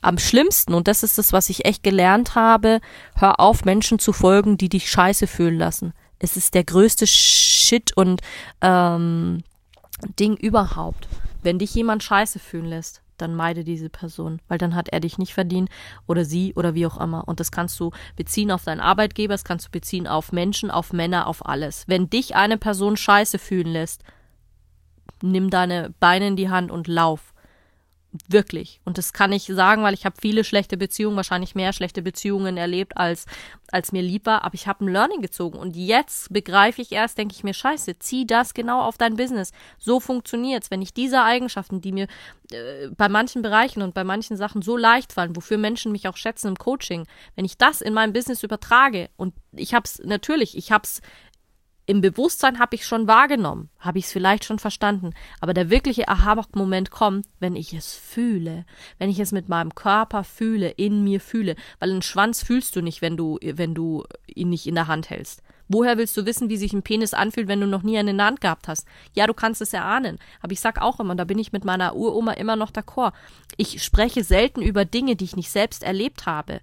am 0.00 0.18
schlimmsten, 0.18 0.74
und 0.74 0.88
das 0.88 1.04
ist 1.04 1.18
das, 1.18 1.32
was 1.32 1.48
ich 1.48 1.64
echt 1.64 1.82
gelernt 1.82 2.34
habe, 2.34 2.80
hör 3.16 3.38
auf, 3.38 3.64
Menschen 3.64 3.98
zu 3.98 4.12
folgen, 4.12 4.56
die 4.56 4.68
dich 4.68 4.90
scheiße 4.90 5.26
fühlen 5.26 5.58
lassen. 5.58 5.92
Es 6.22 6.36
ist 6.36 6.54
der 6.54 6.62
größte 6.62 7.06
Shit 7.08 7.96
und 7.96 8.20
ähm, 8.60 9.42
Ding 10.20 10.36
überhaupt. 10.36 11.08
Wenn 11.42 11.58
dich 11.58 11.74
jemand 11.74 12.04
scheiße 12.04 12.38
fühlen 12.38 12.66
lässt, 12.66 13.02
dann 13.18 13.34
meide 13.34 13.64
diese 13.64 13.90
Person, 13.90 14.40
weil 14.46 14.56
dann 14.56 14.76
hat 14.76 14.88
er 14.88 15.00
dich 15.00 15.18
nicht 15.18 15.34
verdient 15.34 15.68
oder 16.06 16.24
sie 16.24 16.54
oder 16.54 16.76
wie 16.76 16.86
auch 16.86 17.00
immer. 17.00 17.26
Und 17.26 17.40
das 17.40 17.50
kannst 17.50 17.78
du 17.80 17.90
beziehen 18.14 18.52
auf 18.52 18.62
deinen 18.62 18.80
Arbeitgeber, 18.80 19.34
das 19.34 19.42
kannst 19.42 19.66
du 19.66 19.70
beziehen 19.72 20.06
auf 20.06 20.30
Menschen, 20.30 20.70
auf 20.70 20.92
Männer, 20.92 21.26
auf 21.26 21.44
alles. 21.44 21.84
Wenn 21.88 22.08
dich 22.08 22.36
eine 22.36 22.56
Person 22.56 22.96
scheiße 22.96 23.40
fühlen 23.40 23.72
lässt, 23.72 24.04
nimm 25.22 25.50
deine 25.50 25.92
Beine 25.98 26.28
in 26.28 26.36
die 26.36 26.50
Hand 26.50 26.70
und 26.70 26.86
lauf. 26.86 27.31
Wirklich. 28.28 28.80
Und 28.84 28.98
das 28.98 29.14
kann 29.14 29.32
ich 29.32 29.44
sagen, 29.44 29.82
weil 29.82 29.94
ich 29.94 30.04
habe 30.04 30.16
viele 30.20 30.44
schlechte 30.44 30.76
Beziehungen, 30.76 31.16
wahrscheinlich 31.16 31.54
mehr 31.54 31.72
schlechte 31.72 32.02
Beziehungen 32.02 32.58
erlebt, 32.58 32.96
als, 32.98 33.24
als 33.70 33.90
mir 33.90 34.02
lieb 34.02 34.26
war. 34.26 34.44
Aber 34.44 34.54
ich 34.54 34.66
habe 34.66 34.84
ein 34.84 34.92
Learning 34.92 35.22
gezogen. 35.22 35.58
Und 35.58 35.76
jetzt 35.76 36.30
begreife 36.30 36.82
ich 36.82 36.92
erst, 36.92 37.16
denke 37.16 37.34
ich 37.34 37.42
mir, 37.42 37.54
scheiße, 37.54 37.98
zieh 38.00 38.26
das 38.26 38.52
genau 38.52 38.82
auf 38.82 38.98
dein 38.98 39.16
Business. 39.16 39.52
So 39.78 39.98
funktioniert's. 39.98 40.70
Wenn 40.70 40.82
ich 40.82 40.92
diese 40.92 41.22
Eigenschaften, 41.22 41.80
die 41.80 41.92
mir 41.92 42.06
äh, 42.50 42.88
bei 42.94 43.08
manchen 43.08 43.40
Bereichen 43.40 43.80
und 43.80 43.94
bei 43.94 44.04
manchen 44.04 44.36
Sachen 44.36 44.60
so 44.60 44.76
leicht 44.76 45.14
fallen, 45.14 45.34
wofür 45.34 45.56
Menschen 45.56 45.90
mich 45.90 46.06
auch 46.06 46.18
schätzen 46.18 46.48
im 46.48 46.56
Coaching, 46.56 47.06
wenn 47.34 47.46
ich 47.46 47.56
das 47.56 47.80
in 47.80 47.94
meinem 47.94 48.12
Business 48.12 48.42
übertrage 48.42 49.08
und 49.16 49.32
ich 49.52 49.72
habe 49.72 49.84
es 49.84 50.02
natürlich, 50.04 50.56
ich 50.56 50.70
habe 50.70 50.84
es 50.84 51.00
im 51.86 52.00
Bewusstsein 52.00 52.58
habe 52.58 52.76
ich 52.76 52.86
schon 52.86 53.08
wahrgenommen, 53.08 53.68
habe 53.78 53.98
ich 53.98 54.04
es 54.04 54.12
vielleicht 54.12 54.44
schon 54.44 54.58
verstanden, 54.58 55.10
aber 55.40 55.52
der 55.52 55.68
wirkliche 55.68 56.08
Aha-Moment 56.08 56.90
kommt, 56.90 57.26
wenn 57.40 57.56
ich 57.56 57.74
es 57.74 57.94
fühle, 57.94 58.64
wenn 58.98 59.10
ich 59.10 59.18
es 59.18 59.32
mit 59.32 59.48
meinem 59.48 59.74
Körper 59.74 60.22
fühle, 60.22 60.70
in 60.70 61.02
mir 61.02 61.20
fühle, 61.20 61.56
weil 61.80 61.90
einen 61.90 62.02
Schwanz 62.02 62.42
fühlst 62.42 62.76
du 62.76 62.82
nicht, 62.82 63.02
wenn 63.02 63.16
du, 63.16 63.38
wenn 63.42 63.74
du 63.74 64.04
ihn 64.26 64.50
nicht 64.50 64.66
in 64.66 64.76
der 64.76 64.86
Hand 64.86 65.10
hältst. 65.10 65.42
Woher 65.68 65.96
willst 65.96 66.16
du 66.16 66.26
wissen, 66.26 66.50
wie 66.50 66.56
sich 66.56 66.72
ein 66.72 66.82
Penis 66.82 67.14
anfühlt, 67.14 67.48
wenn 67.48 67.60
du 67.60 67.66
noch 67.66 67.82
nie 67.82 67.98
einen 67.98 68.08
in 68.08 68.18
der 68.18 68.26
Hand 68.26 68.40
gehabt 68.40 68.68
hast? 68.68 68.86
Ja, 69.14 69.26
du 69.26 69.32
kannst 69.32 69.62
es 69.62 69.72
erahnen. 69.72 70.18
Aber 70.42 70.52
ich 70.52 70.60
sag 70.60 70.82
auch 70.82 71.00
immer, 71.00 71.14
da 71.14 71.24
bin 71.24 71.38
ich 71.38 71.52
mit 71.52 71.64
meiner 71.64 71.96
Uroma 71.96 72.32
immer 72.32 72.56
noch 72.56 72.70
d'accord. 72.70 73.12
Ich 73.56 73.82
spreche 73.82 74.22
selten 74.22 74.60
über 74.60 74.84
Dinge, 74.84 75.16
die 75.16 75.24
ich 75.24 75.36
nicht 75.36 75.50
selbst 75.50 75.82
erlebt 75.82 76.26
habe 76.26 76.60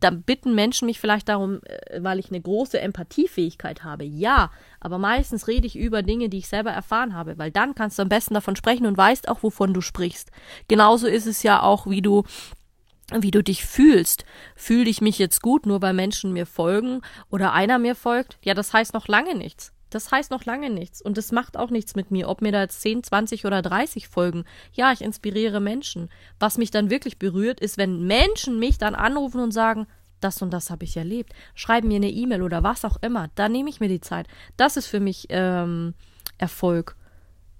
da 0.00 0.10
bitten 0.10 0.54
Menschen 0.54 0.86
mich 0.86 1.00
vielleicht 1.00 1.28
darum, 1.28 1.60
äh, 1.64 2.02
weil 2.02 2.18
ich 2.18 2.30
eine 2.30 2.40
große 2.40 2.80
Empathiefähigkeit 2.80 3.84
habe. 3.84 4.04
Ja, 4.04 4.50
aber 4.80 4.98
meistens 4.98 5.48
rede 5.48 5.66
ich 5.66 5.76
über 5.76 6.02
Dinge, 6.02 6.28
die 6.28 6.38
ich 6.38 6.48
selber 6.48 6.70
erfahren 6.70 7.14
habe, 7.14 7.38
weil 7.38 7.50
dann 7.50 7.74
kannst 7.74 7.98
du 7.98 8.02
am 8.02 8.08
besten 8.08 8.34
davon 8.34 8.56
sprechen 8.56 8.86
und 8.86 8.96
weißt 8.96 9.28
auch, 9.28 9.42
wovon 9.42 9.74
du 9.74 9.80
sprichst. 9.80 10.30
Genauso 10.68 11.06
ist 11.06 11.26
es 11.26 11.42
ja 11.42 11.62
auch, 11.62 11.86
wie 11.86 12.02
du 12.02 12.24
wie 13.14 13.30
du 13.30 13.42
dich 13.42 13.64
fühlst. 13.64 14.24
Fühle 14.56 14.90
ich 14.90 15.00
mich 15.00 15.18
jetzt 15.18 15.40
gut, 15.40 15.64
nur 15.64 15.80
weil 15.80 15.92
Menschen 15.92 16.32
mir 16.32 16.44
folgen 16.44 17.02
oder 17.30 17.52
einer 17.52 17.78
mir 17.78 17.94
folgt? 17.94 18.36
Ja, 18.42 18.52
das 18.52 18.72
heißt 18.72 18.94
noch 18.94 19.06
lange 19.06 19.36
nichts. 19.36 19.72
Das 19.90 20.10
heißt 20.10 20.30
noch 20.30 20.44
lange 20.44 20.70
nichts. 20.70 21.00
Und 21.00 21.16
es 21.18 21.32
macht 21.32 21.56
auch 21.56 21.70
nichts 21.70 21.94
mit 21.94 22.10
mir, 22.10 22.28
ob 22.28 22.42
mir 22.42 22.52
da 22.52 22.62
jetzt 22.62 22.80
10, 22.82 23.04
20 23.04 23.44
oder 23.44 23.62
30 23.62 24.08
folgen. 24.08 24.44
Ja, 24.72 24.92
ich 24.92 25.02
inspiriere 25.02 25.60
Menschen. 25.60 26.10
Was 26.38 26.58
mich 26.58 26.70
dann 26.70 26.90
wirklich 26.90 27.18
berührt, 27.18 27.60
ist, 27.60 27.78
wenn 27.78 28.06
Menschen 28.06 28.58
mich 28.58 28.78
dann 28.78 28.94
anrufen 28.94 29.40
und 29.40 29.52
sagen, 29.52 29.86
das 30.20 30.42
und 30.42 30.50
das 30.50 30.70
habe 30.70 30.84
ich 30.84 30.96
erlebt. 30.96 31.34
Schreib 31.54 31.84
mir 31.84 31.96
eine 31.96 32.10
E-Mail 32.10 32.42
oder 32.42 32.62
was 32.62 32.84
auch 32.84 32.96
immer. 33.02 33.28
Da 33.34 33.48
nehme 33.48 33.70
ich 33.70 33.80
mir 33.80 33.88
die 33.88 34.00
Zeit. 34.00 34.26
Das 34.56 34.76
ist 34.76 34.86
für 34.86 35.00
mich 35.00 35.26
ähm, 35.28 35.94
Erfolg. 36.38 36.96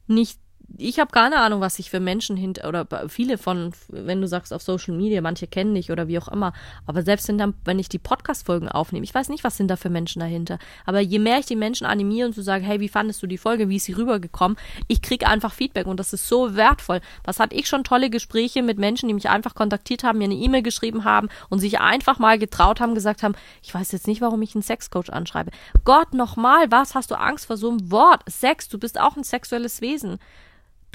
Nicht 0.06 0.40
ich 0.78 0.98
habe 0.98 1.10
keine 1.10 1.38
Ahnung, 1.38 1.60
was 1.60 1.76
sich 1.76 1.90
für 1.90 2.00
Menschen 2.00 2.36
hinter 2.36 2.68
oder 2.68 2.86
viele 3.08 3.38
von, 3.38 3.72
wenn 3.88 4.20
du 4.20 4.26
sagst 4.26 4.52
auf 4.52 4.62
Social 4.62 4.94
Media, 4.94 5.20
manche 5.20 5.46
kennen 5.46 5.74
dich 5.74 5.90
oder 5.90 6.08
wie 6.08 6.18
auch 6.18 6.28
immer. 6.28 6.52
Aber 6.86 7.02
selbst 7.02 7.28
wenn, 7.28 7.38
dann, 7.38 7.54
wenn 7.64 7.78
ich 7.78 7.88
die 7.88 7.98
Podcast-Folgen 7.98 8.68
aufnehme, 8.68 9.04
ich 9.04 9.14
weiß 9.14 9.28
nicht, 9.28 9.44
was 9.44 9.56
sind 9.56 9.68
da 9.68 9.76
für 9.76 9.90
Menschen 9.90 10.20
dahinter. 10.20 10.58
Aber 10.84 11.00
je 11.00 11.18
mehr 11.18 11.38
ich 11.38 11.46
die 11.46 11.56
Menschen 11.56 11.86
animiere 11.86 12.28
und 12.28 12.34
zu 12.34 12.42
sagen, 12.42 12.64
hey, 12.64 12.80
wie 12.80 12.88
fandest 12.88 13.22
du 13.22 13.26
die 13.26 13.38
Folge, 13.38 13.68
wie 13.68 13.76
ist 13.76 13.84
sie 13.84 13.92
rübergekommen, 13.92 14.58
ich 14.88 15.02
kriege 15.02 15.26
einfach 15.26 15.52
Feedback 15.52 15.86
und 15.86 16.00
das 16.00 16.12
ist 16.12 16.28
so 16.28 16.56
wertvoll. 16.56 17.00
Was 17.24 17.38
hatte 17.40 17.56
ich 17.56 17.68
schon 17.68 17.84
tolle 17.84 18.10
Gespräche 18.10 18.62
mit 18.62 18.78
Menschen, 18.78 19.08
die 19.08 19.14
mich 19.14 19.28
einfach 19.28 19.54
kontaktiert 19.54 20.04
haben, 20.04 20.18
mir 20.18 20.24
eine 20.24 20.34
E-Mail 20.34 20.62
geschrieben 20.62 21.04
haben 21.04 21.28
und 21.48 21.60
sich 21.60 21.80
einfach 21.80 22.18
mal 22.18 22.38
getraut 22.38 22.80
haben, 22.80 22.94
gesagt 22.94 23.22
haben, 23.22 23.34
ich 23.62 23.74
weiß 23.74 23.92
jetzt 23.92 24.06
nicht, 24.06 24.20
warum 24.20 24.42
ich 24.42 24.54
einen 24.54 24.62
Sexcoach 24.62 25.10
anschreibe. 25.10 25.50
Gott, 25.84 26.12
nochmal, 26.12 26.70
was 26.70 26.94
hast 26.94 27.10
du 27.10 27.14
Angst 27.14 27.46
vor 27.46 27.56
so 27.56 27.70
einem 27.70 27.90
Wort? 27.90 28.22
Sex, 28.28 28.68
du 28.68 28.78
bist 28.78 29.00
auch 29.00 29.16
ein 29.16 29.24
sexuelles 29.24 29.80
Wesen. 29.80 30.18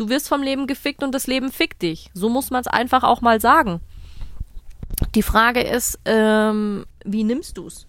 Du 0.02 0.10
wirst 0.10 0.30
vom 0.30 0.42
Leben 0.42 0.66
gefickt 0.66 1.04
und 1.04 1.14
das 1.14 1.28
Leben 1.28 1.52
fickt 1.52 1.84
dich. 1.84 2.10
So 2.16 2.28
muss 2.28 2.50
man 2.50 2.62
es 2.62 2.66
einfach 2.66 3.04
auch 3.04 3.22
mal 3.22 3.40
sagen. 3.40 3.82
Die 5.14 5.22
Frage 5.22 5.62
ist, 5.62 6.00
ähm, 6.06 6.88
wie 7.06 7.24
nimmst 7.24 7.56
du's? 7.60 7.86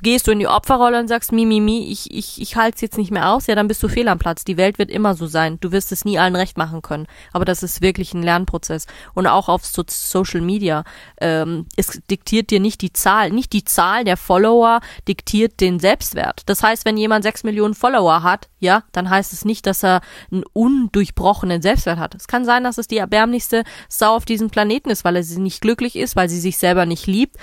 Gehst 0.00 0.26
du 0.26 0.32
in 0.32 0.38
die 0.38 0.46
Opferrolle 0.46 0.98
und 0.98 1.08
sagst, 1.08 1.32
mi, 1.32 1.44
mi, 1.46 1.60
mi, 1.60 1.90
ich, 1.90 2.12
ich, 2.12 2.40
ich 2.40 2.56
halte 2.56 2.76
es 2.76 2.80
jetzt 2.80 2.98
nicht 2.98 3.10
mehr 3.10 3.30
aus, 3.30 3.46
ja, 3.46 3.54
dann 3.54 3.68
bist 3.68 3.82
du 3.82 3.88
fehl 3.88 4.08
am 4.08 4.18
Platz. 4.18 4.44
Die 4.44 4.56
Welt 4.56 4.78
wird 4.78 4.90
immer 4.90 5.14
so 5.14 5.26
sein. 5.26 5.58
Du 5.60 5.72
wirst 5.72 5.92
es 5.92 6.04
nie 6.04 6.18
allen 6.18 6.36
recht 6.36 6.56
machen 6.56 6.82
können. 6.82 7.06
Aber 7.32 7.44
das 7.44 7.62
ist 7.62 7.82
wirklich 7.82 8.14
ein 8.14 8.22
Lernprozess. 8.22 8.86
Und 9.14 9.26
auch 9.26 9.48
auf 9.48 9.64
so 9.66 9.82
Social 9.88 10.40
Media. 10.40 10.84
Ähm, 11.20 11.66
es 11.76 12.00
diktiert 12.10 12.50
dir 12.50 12.60
nicht 12.60 12.80
die 12.80 12.92
Zahl. 12.92 13.30
Nicht 13.30 13.52
die 13.52 13.64
Zahl 13.64 14.04
der 14.04 14.16
Follower 14.16 14.80
diktiert 15.08 15.60
den 15.60 15.80
Selbstwert. 15.80 16.42
Das 16.46 16.62
heißt, 16.62 16.84
wenn 16.84 16.96
jemand 16.96 17.24
sechs 17.24 17.44
Millionen 17.44 17.74
Follower 17.74 18.22
hat, 18.22 18.48
ja, 18.58 18.84
dann 18.92 19.10
heißt 19.10 19.32
es 19.32 19.44
nicht, 19.44 19.66
dass 19.66 19.82
er 19.82 20.00
einen 20.30 20.44
undurchbrochenen 20.52 21.62
Selbstwert 21.62 21.98
hat. 21.98 22.14
Es 22.14 22.28
kann 22.28 22.44
sein, 22.44 22.64
dass 22.64 22.78
es 22.78 22.88
die 22.88 22.98
erbärmlichste 22.98 23.64
Sau 23.88 24.14
auf 24.14 24.24
diesem 24.24 24.50
Planeten 24.50 24.90
ist, 24.90 25.04
weil 25.04 25.16
er 25.16 25.22
sie 25.22 25.40
nicht 25.40 25.60
glücklich 25.60 25.96
ist, 25.96 26.16
weil 26.16 26.28
sie 26.28 26.40
sich 26.40 26.58
selber 26.58 26.86
nicht 26.86 27.06
liebt 27.06 27.36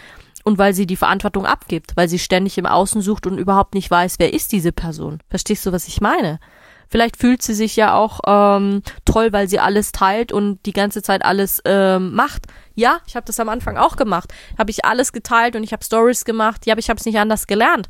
und 0.49 0.57
weil 0.57 0.73
sie 0.73 0.87
die 0.87 0.95
Verantwortung 0.95 1.45
abgibt, 1.45 1.95
weil 1.95 2.09
sie 2.09 2.17
ständig 2.17 2.57
im 2.57 2.65
Außen 2.65 3.03
sucht 3.03 3.27
und 3.27 3.37
überhaupt 3.37 3.75
nicht 3.75 3.91
weiß, 3.91 4.15
wer 4.17 4.33
ist 4.33 4.51
diese 4.51 4.71
Person. 4.71 5.19
Verstehst 5.29 5.63
du, 5.63 5.71
was 5.71 5.87
ich 5.87 6.01
meine? 6.01 6.39
Vielleicht 6.87 7.17
fühlt 7.17 7.43
sie 7.43 7.53
sich 7.53 7.75
ja 7.75 7.93
auch 7.93 8.19
ähm, 8.25 8.81
toll, 9.05 9.31
weil 9.31 9.47
sie 9.47 9.59
alles 9.59 9.91
teilt 9.91 10.31
und 10.31 10.65
die 10.65 10.73
ganze 10.73 11.03
Zeit 11.03 11.23
alles 11.23 11.61
ähm, 11.65 12.15
macht. 12.15 12.47
Ja, 12.73 12.97
ich 13.05 13.15
habe 13.15 13.27
das 13.27 13.39
am 13.39 13.47
Anfang 13.47 13.77
auch 13.77 13.95
gemacht. 13.95 14.33
Habe 14.57 14.71
ich 14.71 14.85
alles 14.85 15.11
geteilt 15.13 15.55
und 15.55 15.63
ich 15.63 15.71
habe 15.71 15.85
Stories 15.85 16.25
gemacht. 16.25 16.65
Ja, 16.65 16.73
aber 16.73 16.79
ich 16.79 16.89
habe 16.89 16.97
es 16.99 17.05
nicht 17.05 17.19
anders 17.19 17.45
gelernt 17.45 17.87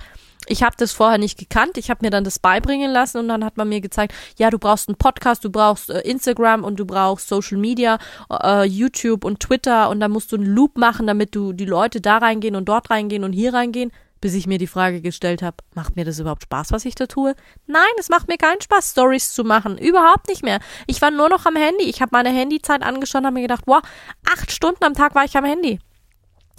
ich 0.49 0.63
habe 0.63 0.75
das 0.77 0.91
vorher 0.91 1.17
nicht 1.17 1.37
gekannt. 1.37 1.77
Ich 1.77 1.89
habe 1.89 1.99
mir 2.03 2.09
dann 2.09 2.23
das 2.23 2.39
beibringen 2.39 2.91
lassen 2.91 3.19
und 3.19 3.27
dann 3.27 3.45
hat 3.45 3.57
man 3.57 3.69
mir 3.69 3.81
gezeigt, 3.81 4.13
ja, 4.37 4.49
du 4.49 4.57
brauchst 4.57 4.89
einen 4.89 4.97
Podcast, 4.97 5.45
du 5.45 5.49
brauchst 5.49 5.89
äh, 5.89 6.01
Instagram 6.01 6.63
und 6.63 6.79
du 6.79 6.85
brauchst 6.85 7.27
Social 7.27 7.57
Media, 7.57 7.99
äh, 8.31 8.65
YouTube 8.65 9.23
und 9.23 9.39
Twitter 9.39 9.89
und 9.89 9.99
dann 9.99 10.11
musst 10.11 10.31
du 10.31 10.37
einen 10.37 10.47
Loop 10.47 10.77
machen, 10.77 11.07
damit 11.07 11.35
du 11.35 11.53
die 11.53 11.65
Leute 11.65 12.01
da 12.01 12.17
reingehen 12.17 12.55
und 12.55 12.67
dort 12.67 12.89
reingehen 12.89 13.23
und 13.23 13.33
hier 13.33 13.53
reingehen, 13.53 13.91
bis 14.21 14.33
ich 14.33 14.47
mir 14.47 14.57
die 14.57 14.67
Frage 14.67 15.01
gestellt 15.01 15.41
habe, 15.41 15.57
macht 15.75 15.95
mir 15.95 16.03
das 16.03 16.19
überhaupt 16.19 16.43
Spaß, 16.43 16.71
was 16.71 16.85
ich 16.85 16.95
da 16.95 17.05
tue? 17.05 17.35
Nein, 17.67 17.83
es 17.99 18.09
macht 18.09 18.27
mir 18.27 18.37
keinen 18.37 18.61
Spaß, 18.61 18.91
Stories 18.91 19.33
zu 19.33 19.43
machen. 19.43 19.77
Überhaupt 19.77 20.27
nicht 20.27 20.43
mehr. 20.43 20.59
Ich 20.87 21.01
war 21.01 21.11
nur 21.11 21.29
noch 21.29 21.45
am 21.45 21.55
Handy. 21.55 21.85
Ich 21.85 22.01
habe 22.01 22.09
meine 22.11 22.29
Handyzeit 22.29 22.83
angeschaut 22.83 23.21
und 23.21 23.27
habe 23.27 23.35
mir 23.35 23.43
gedacht, 23.43 23.63
wow, 23.65 23.81
acht 24.29 24.51
Stunden 24.51 24.83
am 24.83 24.93
Tag 24.93 25.15
war 25.15 25.23
ich 25.23 25.37
am 25.37 25.45
Handy. 25.45 25.79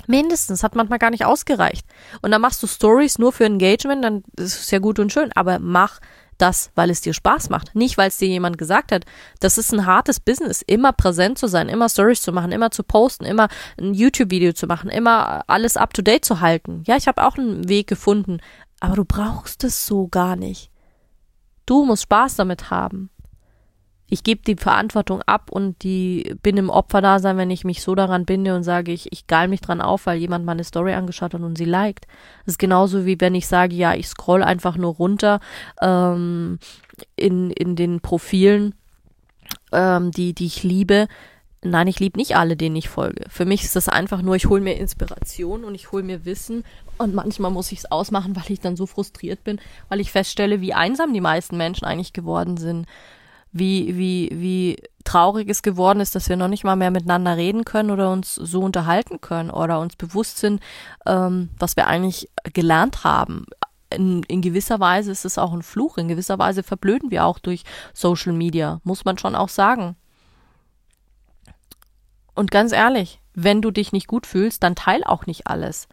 Mindestens, 0.08 0.62
hat 0.62 0.74
manchmal 0.74 0.98
gar 0.98 1.10
nicht 1.10 1.24
ausgereicht. 1.24 1.86
Und 2.22 2.30
dann 2.30 2.40
machst 2.40 2.62
du 2.62 2.66
Stories 2.66 3.18
nur 3.18 3.32
für 3.32 3.44
Engagement, 3.44 4.04
dann 4.04 4.22
ist 4.36 4.60
es 4.60 4.70
ja 4.70 4.78
gut 4.78 4.98
und 4.98 5.12
schön, 5.12 5.30
aber 5.34 5.58
mach 5.58 6.00
das, 6.38 6.70
weil 6.74 6.90
es 6.90 7.00
dir 7.00 7.12
Spaß 7.12 7.50
macht. 7.50 7.74
Nicht, 7.74 7.98
weil 7.98 8.08
es 8.08 8.18
dir 8.18 8.28
jemand 8.28 8.56
gesagt 8.58 8.92
hat. 8.92 9.04
Das 9.40 9.58
ist 9.58 9.72
ein 9.72 9.86
hartes 9.86 10.20
Business, 10.20 10.62
immer 10.62 10.92
präsent 10.92 11.38
zu 11.38 11.46
sein, 11.46 11.68
immer 11.68 11.88
Stories 11.88 12.22
zu 12.22 12.32
machen, 12.32 12.52
immer 12.52 12.70
zu 12.70 12.82
posten, 12.82 13.24
immer 13.24 13.48
ein 13.78 13.94
YouTube-Video 13.94 14.52
zu 14.52 14.66
machen, 14.66 14.90
immer 14.90 15.42
alles 15.46 15.76
up-to-date 15.76 16.24
zu 16.24 16.40
halten. 16.40 16.82
Ja, 16.86 16.96
ich 16.96 17.08
habe 17.08 17.22
auch 17.24 17.36
einen 17.36 17.68
Weg 17.68 17.86
gefunden, 17.86 18.38
aber 18.80 18.96
du 18.96 19.04
brauchst 19.04 19.64
es 19.64 19.86
so 19.86 20.08
gar 20.08 20.36
nicht. 20.36 20.70
Du 21.66 21.84
musst 21.84 22.04
Spaß 22.04 22.36
damit 22.36 22.70
haben 22.70 23.10
ich 24.10 24.24
gebe 24.24 24.42
die 24.44 24.56
Verantwortung 24.56 25.22
ab 25.22 25.50
und 25.50 25.84
die 25.84 26.34
bin 26.42 26.56
im 26.56 26.68
Opferdasein, 26.68 27.36
wenn 27.36 27.50
ich 27.50 27.64
mich 27.64 27.80
so 27.80 27.94
daran 27.94 28.26
binde 28.26 28.56
und 28.56 28.64
sage, 28.64 28.90
ich, 28.90 29.12
ich 29.12 29.28
geil 29.28 29.46
mich 29.46 29.60
dran 29.60 29.80
auf, 29.80 30.06
weil 30.06 30.18
jemand 30.18 30.44
meine 30.44 30.64
Story 30.64 30.94
angeschaut 30.94 31.32
hat 31.32 31.40
und 31.40 31.56
sie 31.56 31.64
liked. 31.64 32.06
Das 32.44 32.54
ist 32.54 32.58
genauso 32.58 33.06
wie 33.06 33.20
wenn 33.20 33.36
ich 33.36 33.46
sage, 33.46 33.76
ja, 33.76 33.94
ich 33.94 34.08
scroll 34.08 34.42
einfach 34.42 34.76
nur 34.76 34.94
runter 34.94 35.38
ähm, 35.80 36.58
in, 37.14 37.52
in 37.52 37.76
den 37.76 38.00
Profilen, 38.00 38.74
ähm, 39.70 40.10
die, 40.10 40.34
die 40.34 40.46
ich 40.46 40.64
liebe. 40.64 41.06
Nein, 41.62 41.86
ich 41.86 42.00
liebe 42.00 42.18
nicht 42.18 42.36
alle, 42.36 42.56
denen 42.56 42.74
ich 42.74 42.88
folge. 42.88 43.26
Für 43.28 43.44
mich 43.44 43.62
ist 43.62 43.76
das 43.76 43.88
einfach 43.88 44.22
nur, 44.22 44.34
ich 44.34 44.48
hole 44.48 44.60
mir 44.60 44.76
Inspiration 44.76 45.62
und 45.62 45.76
ich 45.76 45.92
hole 45.92 46.02
mir 46.02 46.24
Wissen 46.24 46.64
und 46.98 47.14
manchmal 47.14 47.52
muss 47.52 47.70
ich 47.70 47.78
es 47.78 47.92
ausmachen, 47.92 48.34
weil 48.34 48.50
ich 48.50 48.60
dann 48.60 48.74
so 48.74 48.86
frustriert 48.86 49.44
bin, 49.44 49.60
weil 49.88 50.00
ich 50.00 50.10
feststelle, 50.10 50.60
wie 50.60 50.74
einsam 50.74 51.14
die 51.14 51.20
meisten 51.20 51.56
Menschen 51.56 51.84
eigentlich 51.84 52.12
geworden 52.12 52.56
sind 52.56 52.88
wie, 53.52 53.96
wie, 53.96 54.30
wie 54.32 54.76
traurig 55.04 55.48
es 55.48 55.62
geworden 55.62 56.00
ist, 56.00 56.14
dass 56.14 56.28
wir 56.28 56.36
noch 56.36 56.48
nicht 56.48 56.64
mal 56.64 56.76
mehr 56.76 56.90
miteinander 56.90 57.36
reden 57.36 57.64
können 57.64 57.90
oder 57.90 58.10
uns 58.10 58.34
so 58.34 58.60
unterhalten 58.60 59.20
können 59.20 59.50
oder 59.50 59.80
uns 59.80 59.96
bewusst 59.96 60.38
sind, 60.38 60.60
ähm, 61.06 61.50
was 61.58 61.76
wir 61.76 61.86
eigentlich 61.86 62.28
gelernt 62.52 63.02
haben. 63.04 63.46
In, 63.92 64.22
in 64.24 64.40
gewisser 64.40 64.78
Weise 64.78 65.10
ist 65.10 65.24
es 65.24 65.36
auch 65.36 65.52
ein 65.52 65.62
Fluch, 65.62 65.98
in 65.98 66.06
gewisser 66.06 66.38
Weise 66.38 66.62
verblöden 66.62 67.10
wir 67.10 67.24
auch 67.24 67.40
durch 67.40 67.64
Social 67.92 68.32
Media, 68.32 68.80
muss 68.84 69.04
man 69.04 69.18
schon 69.18 69.34
auch 69.34 69.48
sagen. 69.48 69.96
Und 72.34 72.52
ganz 72.52 72.72
ehrlich, 72.72 73.20
wenn 73.34 73.62
du 73.62 73.72
dich 73.72 73.92
nicht 73.92 74.06
gut 74.06 74.26
fühlst, 74.26 74.62
dann 74.62 74.76
teil 74.76 75.02
auch 75.04 75.26
nicht 75.26 75.48
alles 75.48 75.88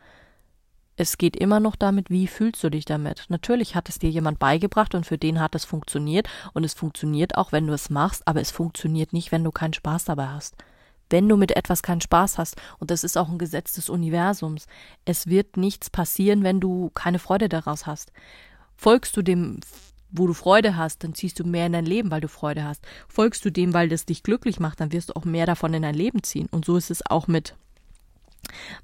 es 0.98 1.20
geht 1.20 1.38
immer 1.38 1.60
noch 1.60 1.76
damit, 1.76 2.10
wie 2.10 2.28
fühlst 2.28 2.64
du 2.64 2.70
dich 2.70 2.84
damit? 2.84 3.26
Natürlich 3.30 3.76
hat 3.76 3.88
es 3.88 4.00
dir 4.00 4.10
jemand 4.10 4.40
beigebracht 4.40 4.96
und 4.96 5.06
für 5.06 5.20
den 5.20 5.40
hat 5.40 5.54
es 5.54 5.64
funktioniert 5.64 6.28
und 6.54 6.64
es 6.64 6.74
funktioniert 6.74 7.38
auch, 7.38 7.52
wenn 7.52 7.68
du 7.68 7.74
es 7.74 7.92
machst, 7.92 8.28
aber 8.28 8.42
es 8.42 8.50
funktioniert 8.50 9.14
nicht, 9.14 9.32
wenn 9.32 9.44
du 9.44 9.52
keinen 9.52 9.74
Spaß 9.74 10.06
dabei 10.06 10.28
hast. 10.28 10.56
Wenn 11.10 11.30
du 11.30 11.38
mit 11.38 11.56
etwas 11.56 11.84
keinen 11.84 12.02
Spaß 12.02 12.40
hast, 12.40 12.56
und 12.80 12.92
das 12.92 13.04
ist 13.04 13.16
auch 13.16 13.30
ein 13.30 13.38
Gesetz 13.38 13.74
des 13.74 13.90
Universums, 13.90 14.66
es 15.06 15.28
wird 15.28 15.56
nichts 15.56 15.90
passieren, 15.90 16.44
wenn 16.44 16.60
du 16.60 16.90
keine 16.96 17.20
Freude 17.20 17.48
daraus 17.48 17.86
hast. 17.86 18.12
Folgst 18.76 19.16
du 19.16 19.22
dem, 19.22 19.60
wo 20.10 20.26
du 20.26 20.34
Freude 20.34 20.76
hast, 20.76 21.04
dann 21.04 21.14
ziehst 21.14 21.40
du 21.40 21.44
mehr 21.44 21.68
in 21.68 21.74
dein 21.74 21.86
Leben, 21.86 22.10
weil 22.10 22.22
du 22.22 22.28
Freude 22.28 22.64
hast. 22.64 22.84
Folgst 23.08 23.46
du 23.46 23.52
dem, 23.52 23.74
weil 23.74 23.88
das 23.88 24.06
dich 24.06 24.24
glücklich 24.24 24.60
macht, 24.60 24.82
dann 24.82 24.92
wirst 24.92 25.10
du 25.10 25.16
auch 25.16 25.26
mehr 25.26 25.46
davon 25.46 25.74
in 25.76 25.84
dein 25.84 25.96
Leben 25.96 26.24
ziehen. 26.24 26.48
Und 26.50 26.66
so 26.66 26.76
ist 26.76 26.90
es 26.90 27.06
auch 27.06 27.28
mit 27.28 27.56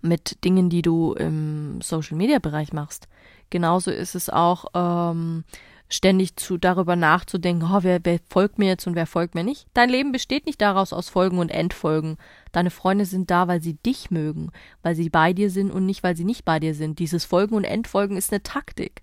mit 0.01 0.43
Dingen, 0.43 0.69
die 0.69 0.81
du 0.81 1.13
im 1.13 1.81
Social 1.81 2.17
Media 2.17 2.39
Bereich 2.39 2.73
machst. 2.73 3.07
Genauso 3.49 3.91
ist 3.91 4.15
es 4.15 4.29
auch 4.29 4.65
ähm, 4.73 5.43
ständig 5.89 6.35
zu 6.37 6.57
darüber 6.57 6.95
nachzudenken, 6.95 7.69
oh, 7.71 7.79
wer, 7.81 7.99
wer 8.03 8.19
folgt 8.29 8.57
mir 8.57 8.67
jetzt 8.67 8.87
und 8.87 8.95
wer 8.95 9.05
folgt 9.05 9.35
mir 9.35 9.43
nicht. 9.43 9.67
Dein 9.73 9.89
Leben 9.89 10.11
besteht 10.11 10.45
nicht 10.45 10.59
daraus 10.59 10.91
aus 10.91 11.09
Folgen 11.09 11.37
und 11.37 11.49
Endfolgen. 11.49 12.17
Deine 12.51 12.71
Freunde 12.71 13.05
sind 13.05 13.29
da, 13.29 13.47
weil 13.47 13.61
sie 13.61 13.75
dich 13.75 14.09
mögen, 14.09 14.51
weil 14.81 14.95
sie 14.95 15.09
bei 15.09 15.33
dir 15.33 15.49
sind 15.49 15.71
und 15.71 15.85
nicht, 15.85 16.03
weil 16.03 16.17
sie 16.17 16.25
nicht 16.25 16.45
bei 16.45 16.59
dir 16.59 16.73
sind. 16.73 16.99
Dieses 16.99 17.25
Folgen 17.25 17.55
und 17.55 17.63
Endfolgen 17.63 18.17
ist 18.17 18.31
eine 18.31 18.41
Taktik. 18.41 19.01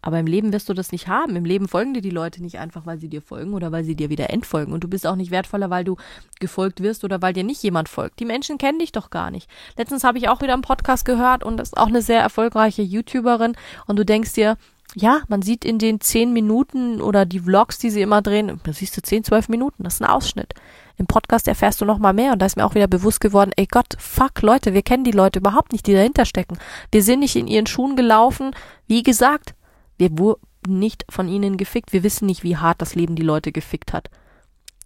Aber 0.00 0.18
im 0.18 0.26
Leben 0.26 0.52
wirst 0.52 0.68
du 0.68 0.74
das 0.74 0.92
nicht 0.92 1.08
haben. 1.08 1.34
Im 1.36 1.44
Leben 1.44 1.68
folgen 1.68 1.94
dir 1.94 2.02
die 2.02 2.10
Leute 2.10 2.40
nicht 2.40 2.58
einfach, 2.58 2.86
weil 2.86 2.98
sie 2.98 3.08
dir 3.08 3.20
folgen 3.20 3.54
oder 3.54 3.72
weil 3.72 3.84
sie 3.84 3.96
dir 3.96 4.10
wieder 4.10 4.30
entfolgen. 4.30 4.72
Und 4.72 4.84
du 4.84 4.88
bist 4.88 5.06
auch 5.06 5.16
nicht 5.16 5.30
wertvoller, 5.30 5.70
weil 5.70 5.84
du 5.84 5.96
gefolgt 6.38 6.82
wirst 6.82 7.04
oder 7.04 7.20
weil 7.20 7.32
dir 7.32 7.44
nicht 7.44 7.62
jemand 7.62 7.88
folgt. 7.88 8.20
Die 8.20 8.24
Menschen 8.24 8.58
kennen 8.58 8.78
dich 8.78 8.92
doch 8.92 9.10
gar 9.10 9.30
nicht. 9.30 9.48
Letztens 9.76 10.04
habe 10.04 10.18
ich 10.18 10.28
auch 10.28 10.40
wieder 10.40 10.52
einen 10.52 10.62
Podcast 10.62 11.04
gehört 11.04 11.42
und 11.42 11.56
das 11.56 11.70
ist 11.70 11.78
auch 11.78 11.88
eine 11.88 12.02
sehr 12.02 12.20
erfolgreiche 12.20 12.82
YouTuberin. 12.82 13.56
Und 13.86 13.96
du 13.98 14.04
denkst 14.04 14.34
dir, 14.34 14.56
ja, 14.94 15.20
man 15.28 15.42
sieht 15.42 15.64
in 15.64 15.78
den 15.78 16.00
zehn 16.00 16.32
Minuten 16.32 17.00
oder 17.00 17.26
die 17.26 17.40
Vlogs, 17.40 17.78
die 17.78 17.90
sie 17.90 18.00
immer 18.00 18.22
drehen, 18.22 18.60
da 18.62 18.72
siehst 18.72 18.96
du 18.96 19.02
zehn, 19.02 19.24
zwölf 19.24 19.48
Minuten. 19.48 19.84
Das 19.84 19.94
ist 19.94 20.02
ein 20.02 20.08
Ausschnitt. 20.08 20.54
Im 20.96 21.06
Podcast 21.06 21.46
erfährst 21.46 21.80
du 21.80 21.84
noch 21.84 21.98
mal 21.98 22.12
mehr 22.12 22.32
und 22.32 22.40
da 22.40 22.46
ist 22.46 22.56
mir 22.56 22.64
auch 22.64 22.74
wieder 22.74 22.88
bewusst 22.88 23.20
geworden, 23.20 23.52
ey 23.56 23.66
Gott, 23.66 23.94
fuck 23.98 24.42
Leute, 24.42 24.74
wir 24.74 24.82
kennen 24.82 25.04
die 25.04 25.12
Leute 25.12 25.38
überhaupt 25.38 25.72
nicht, 25.72 25.86
die 25.86 25.92
dahinter 25.92 26.24
stecken. 26.24 26.58
Wir 26.90 27.02
sind 27.02 27.20
nicht 27.20 27.36
in 27.36 27.46
ihren 27.46 27.66
Schuhen 27.66 27.94
gelaufen. 27.94 28.52
Wie 28.88 29.02
gesagt, 29.02 29.54
wir 29.98 30.18
wurden 30.18 30.40
nicht 30.66 31.04
von 31.08 31.28
ihnen 31.28 31.56
gefickt. 31.56 31.92
Wir 31.92 32.02
wissen 32.02 32.26
nicht, 32.26 32.42
wie 32.42 32.56
hart 32.56 32.80
das 32.80 32.94
Leben 32.94 33.16
die 33.16 33.22
Leute 33.22 33.52
gefickt 33.52 33.92
hat. 33.92 34.10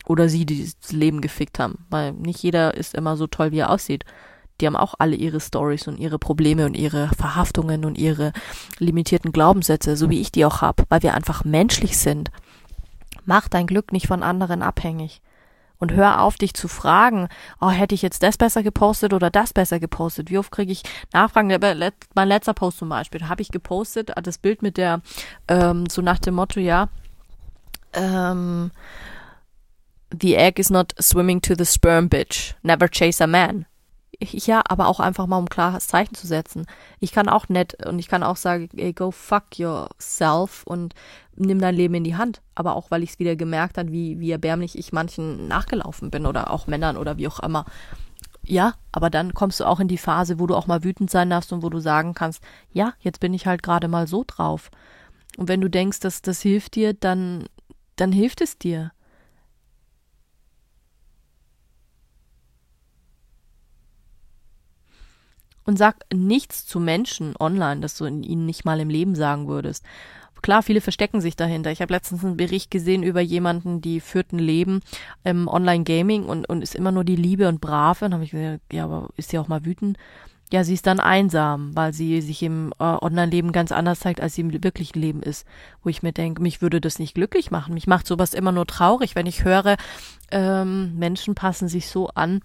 Oder 0.07 0.29
sie 0.29 0.45
die 0.45 0.71
das 0.81 0.93
Leben 0.93 1.21
gefickt 1.21 1.59
haben. 1.59 1.85
Weil 1.91 2.13
nicht 2.13 2.43
jeder 2.43 2.75
ist 2.75 2.95
immer 2.95 3.17
so 3.17 3.27
toll, 3.27 3.53
wie 3.53 3.59
er 3.59 3.71
aussieht. 3.71 4.05
Die 4.61 4.67
haben 4.67 4.77
auch 4.77 4.95
alle 4.99 5.17
ihre 5.17 5.41
Stories 5.41 5.89
und 5.89 5.99
ihre 5.99 6.19
Probleme 6.19 6.67
und 6.67 6.75
ihre 6.75 7.09
Verhaftungen 7.09 7.85
und 7.85 7.99
ihre 7.99 8.33
limitierten 8.79 9.33
Glaubenssätze, 9.33 9.97
so 9.97 10.11
wie 10.11 10.21
ich 10.21 10.31
die 10.31 10.45
auch 10.45 10.61
habe, 10.61 10.85
weil 10.89 11.03
wir 11.03 11.15
einfach 11.15 11.45
menschlich 11.45 11.99
sind. 11.99 12.31
Mach 13.25 13.49
dein 13.49 13.67
Glück 13.67 13.93
nicht 13.93 14.07
von 14.07 14.23
anderen 14.23 14.63
abhängig. 14.63 15.21
Und 15.83 15.95
hör 15.95 16.21
auf, 16.21 16.37
dich 16.37 16.55
zu 16.55 16.69
fragen, 16.69 17.27
oh, 17.61 17.71
hätte 17.71 17.97
ich 17.97 18.03
jetzt 18.03 18.23
das 18.23 18.37
besser 18.37 18.63
gepostet 18.63 19.13
oder 19.13 19.31
das 19.31 19.53
besser 19.53 19.81
gepostet? 19.81 20.31
Wie 20.31 20.39
oft 20.39 20.53
kriege 20.53 20.71
ich 20.71 20.85
Nachfragen? 21.13 21.49
Mein 22.15 22.29
letzter 22.29 22.55
Post 22.55 22.79
zum 22.79 22.89
Beispiel, 22.89 23.29
habe 23.29 23.43
ich 23.43 23.49
gepostet, 23.49 24.13
das 24.23 24.39
Bild 24.39 24.63
mit 24.63 24.77
der, 24.77 25.01
ähm, 25.49 25.87
so 25.91 26.01
nach 26.01 26.21
dem 26.21 26.35
Motto, 26.35 26.61
ja, 26.61 26.89
ähm, 27.95 28.71
The 30.21 30.37
egg 30.37 30.61
is 30.61 30.71
not 30.71 30.95
swimming 31.01 31.41
to 31.43 31.55
the 31.59 31.67
sperm 31.67 32.09
bitch. 32.09 32.55
Never 32.63 32.87
chase 32.89 33.25
a 33.25 33.27
man 33.27 33.67
ja, 34.31 34.63
aber 34.67 34.89
auch 34.89 35.01
einfach 35.01 35.27
mal 35.27 35.39
um 35.39 35.49
klares 35.49 35.87
Zeichen 35.87 36.15
zu 36.15 36.27
setzen. 36.27 36.67
Ich 37.01 37.13
kann 37.13 37.29
auch 37.29 37.49
nett 37.49 37.87
und 37.87 37.99
ich 37.99 38.09
kann 38.09 38.23
auch 38.23 38.37
sagen, 38.37 38.69
ey, 38.77 38.93
go 38.93 39.11
fuck 39.11 39.59
yourself 39.59 40.63
und 40.65 40.95
nimm 41.37 41.61
dein 41.61 41.75
Leben 41.75 41.95
in 41.95 42.05
die 42.05 42.17
Hand. 42.17 42.41
Aber 42.55 42.77
auch, 42.77 42.91
weil 42.91 43.03
ich 43.03 43.11
es 43.11 43.19
wieder 43.19 43.37
gemerkt 43.37 43.79
habe, 43.79 43.93
wie, 43.93 44.21
wie 44.21 44.31
erbärmlich 44.31 44.79
ich 44.79 44.93
manchen 44.93 45.49
nachgelaufen 45.49 46.11
bin 46.11 46.27
oder 46.27 46.51
auch 46.51 46.67
Männern 46.67 46.97
oder 46.97 47.17
wie 47.17 47.29
auch 47.29 47.41
immer. 47.41 47.65
Ja, 48.45 48.75
aber 48.91 49.09
dann 49.09 49.35
kommst 49.35 49.61
du 49.61 49.65
auch 49.65 49.81
in 49.81 49.89
die 49.89 49.99
Phase, 49.99 50.39
wo 50.39 50.47
du 50.47 50.57
auch 50.57 50.67
mal 50.67 50.83
wütend 50.83 51.11
sein 51.11 51.31
darfst 51.31 51.53
und 51.53 51.63
wo 51.63 51.71
du 51.71 51.79
sagen 51.79 52.15
kannst, 52.15 52.43
ja, 52.73 52.95
jetzt 53.01 53.21
bin 53.21 53.35
ich 53.35 53.47
halt 53.47 53.63
gerade 53.63 53.89
mal 53.89 54.07
so 54.07 54.25
drauf. 54.27 54.71
Und 55.37 55.49
wenn 55.49 55.61
du 55.61 55.71
denkst, 55.71 56.01
dass 56.01 56.23
das 56.23 56.43
hilft 56.43 56.75
dir, 56.75 56.93
dann, 56.93 57.47
dann 57.97 58.13
hilft 58.13 58.41
es 58.41 58.59
dir. 58.59 58.93
Und 65.65 65.79
sag 65.79 65.97
nichts 66.13 66.67
zu 66.67 66.81
Menschen 66.81 67.35
online, 67.39 67.81
das 67.81 67.97
du 67.97 68.07
ihnen 68.07 68.47
nicht 68.47 68.65
mal 68.65 68.81
im 68.81 68.91
Leben 68.91 69.15
sagen 69.15 69.49
würdest. 69.49 69.85
Klar, 70.43 70.65
viele 70.65 70.81
verstecken 70.81 71.21
sich 71.21 71.37
dahinter. 71.37 71.71
Ich 71.71 71.81
habe 71.81 71.95
letztens 71.95 72.25
einen 72.25 72.37
Bericht 72.37 72.73
gesehen 72.73 73.05
über 73.05 73.21
jemanden, 73.21 73.81
die 73.81 74.01
führt 74.01 74.33
ein 74.33 74.41
Leben 74.41 74.81
im 75.23 75.47
Online-Gaming 75.47 76.25
und, 76.25 76.49
und 76.49 76.63
ist 76.63 76.75
immer 76.75 76.91
nur 76.91 77.05
die 77.05 77.17
Liebe 77.17 77.49
und 77.49 77.61
Brave. 77.61 78.05
Und 78.05 78.13
habe 78.13 78.25
ich 78.25 78.33
gesagt, 78.33 78.61
ja, 78.73 78.85
aber 78.85 79.09
ist 79.17 79.31
sie 79.31 79.39
auch 79.39 79.47
mal 79.47 79.65
wütend? 79.65 79.99
Ja, 80.53 80.65
sie 80.65 80.75
ist 80.75 80.87
dann 80.89 80.99
einsam, 80.99 81.75
weil 81.77 81.95
sie 81.95 82.21
sich 82.21 82.43
im 82.43 82.75
äh, 82.81 82.83
Online-Leben 82.83 83.53
ganz 83.53 83.71
anders 83.71 84.01
zeigt, 84.01 84.21
als 84.21 84.35
sie 84.35 84.41
im 84.41 84.53
wirklichen 84.53 85.01
Leben 85.01 85.23
ist. 85.23 85.47
Wo 85.85 85.89
ich 85.89 86.03
mir 86.03 86.13
denke, 86.13 86.43
mich 86.43 86.61
würde 86.61 86.81
das 86.81 86.99
nicht 86.99 87.15
glücklich 87.15 87.53
machen. 87.53 87.73
Mich 87.73 87.87
macht 87.87 88.09
sowas 88.09 88.35
immer 88.35 88.51
nur 88.53 88.67
traurig, 88.67 89.15
wenn 89.15 89.27
ich 89.27 89.45
höre, 89.45 89.77
ähm, 90.33 90.99
Menschen 90.99 91.37
passen 91.37 91.69
sich 91.69 91.87
so 91.87 92.09
an. 92.09 92.41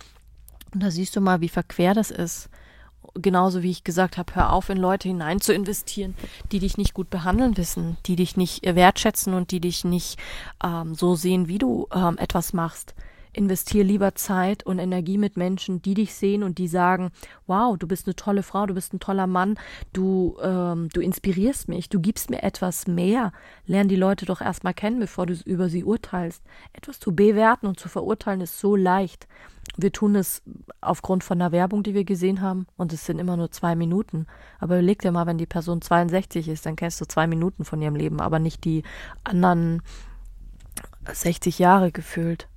Und 0.71 0.83
da 0.83 0.91
siehst 0.91 1.15
du 1.15 1.21
mal, 1.21 1.41
wie 1.41 1.49
verquer 1.49 1.95
das 1.95 2.11
ist 2.11 2.49
genauso 3.21 3.63
wie 3.63 3.71
ich 3.71 3.83
gesagt 3.83 4.17
habe, 4.17 4.35
hör 4.35 4.53
auf, 4.53 4.69
in 4.69 4.77
Leute 4.77 5.07
hinein 5.07 5.41
zu 5.41 5.53
investieren, 5.53 6.15
die 6.51 6.59
dich 6.59 6.77
nicht 6.77 6.93
gut 6.93 7.09
behandeln 7.09 7.57
wissen, 7.57 7.97
die 8.05 8.15
dich 8.15 8.37
nicht 8.37 8.63
wertschätzen 8.63 9.33
und 9.33 9.51
die 9.51 9.59
dich 9.59 9.83
nicht 9.83 10.17
ähm, 10.63 10.95
so 10.95 11.15
sehen, 11.15 11.47
wie 11.47 11.57
du 11.57 11.87
ähm, 11.93 12.17
etwas 12.17 12.53
machst. 12.53 12.95
Investier 13.37 13.83
lieber 13.83 14.15
Zeit 14.15 14.63
und 14.63 14.79
Energie 14.79 15.17
mit 15.17 15.37
Menschen, 15.37 15.81
die 15.81 15.93
dich 15.93 16.15
sehen 16.15 16.41
und 16.41 16.57
die 16.57 16.67
sagen, 16.67 17.11
wow, 17.45 17.77
du 17.77 17.87
bist 17.87 18.07
eine 18.07 18.15
tolle 18.15 18.41
Frau, 18.41 18.65
du 18.65 18.73
bist 18.73 18.93
ein 18.93 18.99
toller 18.99 19.27
Mann, 19.27 19.59
du, 19.93 20.37
ähm, 20.41 20.89
du 20.89 21.01
inspirierst 21.01 21.69
mich, 21.69 21.87
du 21.87 21.99
gibst 21.99 22.31
mir 22.31 22.41
etwas 22.41 22.87
mehr. 22.87 23.31
Lern 23.65 23.87
die 23.87 23.95
Leute 23.95 24.25
doch 24.25 24.41
erstmal 24.41 24.73
kennen, 24.73 24.99
bevor 24.99 25.27
du 25.27 25.35
über 25.45 25.69
sie 25.69 25.83
urteilst. 25.83 26.41
Etwas 26.73 26.99
zu 26.99 27.15
bewerten 27.15 27.67
und 27.67 27.79
zu 27.79 27.89
verurteilen 27.89 28.41
ist 28.41 28.59
so 28.59 28.75
leicht 28.75 29.27
wir 29.77 29.91
tun 29.91 30.15
es 30.15 30.41
aufgrund 30.81 31.23
von 31.23 31.37
der 31.37 31.51
Werbung, 31.51 31.83
die 31.83 31.93
wir 31.93 32.03
gesehen 32.03 32.41
haben, 32.41 32.65
und 32.77 32.91
es 32.93 33.05
sind 33.05 33.19
immer 33.19 33.37
nur 33.37 33.51
zwei 33.51 33.75
Minuten. 33.75 34.25
Aber 34.59 34.75
überleg 34.75 35.01
dir 35.01 35.11
mal, 35.11 35.27
wenn 35.27 35.37
die 35.37 35.45
Person 35.45 35.81
62 35.81 36.47
ist, 36.49 36.65
dann 36.65 36.75
kennst 36.75 36.99
du 36.99 37.05
zwei 37.05 37.27
Minuten 37.27 37.63
von 37.63 37.81
ihrem 37.81 37.95
Leben, 37.95 38.19
aber 38.19 38.39
nicht 38.39 38.65
die 38.65 38.83
anderen 39.23 39.83
60 41.11 41.59
Jahre 41.59 41.91
gefühlt. 41.91 42.47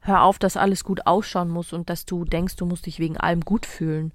Hör 0.00 0.22
auf, 0.22 0.38
dass 0.38 0.56
alles 0.56 0.84
gut 0.84 1.06
ausschauen 1.06 1.50
muss 1.50 1.72
und 1.72 1.90
dass 1.90 2.06
du 2.06 2.24
denkst, 2.24 2.56
du 2.56 2.64
musst 2.64 2.86
dich 2.86 2.98
wegen 3.00 3.16
allem 3.16 3.40
gut 3.40 3.66
fühlen. 3.66 4.12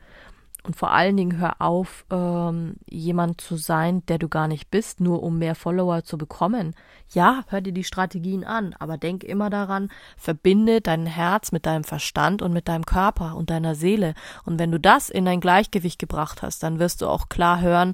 Und 0.65 0.78
vor 0.78 0.91
allen 0.91 1.17
Dingen 1.17 1.39
hör 1.39 1.60
auf, 1.60 2.06
ähm, 2.10 2.76
jemand 2.89 3.41
zu 3.41 3.58
sein, 3.58 4.06
der 4.08 4.17
du 4.17 4.30
gar 4.30 4.47
nicht 4.47 4.71
bist, 4.71 5.02
nur 5.02 5.21
um 5.21 5.38
mehr 5.38 5.56
Follower 5.56 6.04
zu 6.04 6.17
bekommen. 6.17 6.73
Ja, 7.10 7.43
hör 7.49 7.60
dir 7.60 7.73
die 7.73 7.84
Strategien 7.84 8.45
an, 8.45 8.73
aber 8.80 8.97
denk 8.97 9.26
immer 9.26 9.49
daran, 9.49 9.89
verbinde 10.15 10.80
dein 10.80 11.06
Herz 11.06 11.52
mit 11.52 11.65
deinem 11.65 11.84
Verstand 11.84 12.41
und 12.41 12.54
mit 12.54 12.69
deinem 12.69 12.86
Körper 12.86 13.36
und 13.36 13.49
deiner 13.49 13.76
Seele. 13.76 14.13
Und 14.45 14.58
wenn 14.58 14.71
du 14.71 14.80
das 14.80 15.10
in 15.10 15.28
ein 15.28 15.41
Gleichgewicht 15.41 15.99
gebracht 15.99 16.41
hast, 16.41 16.63
dann 16.63 16.80
wirst 16.80 17.02
du 17.02 17.08
auch 17.08 17.28
klar 17.28 17.60
hören, 17.60 17.93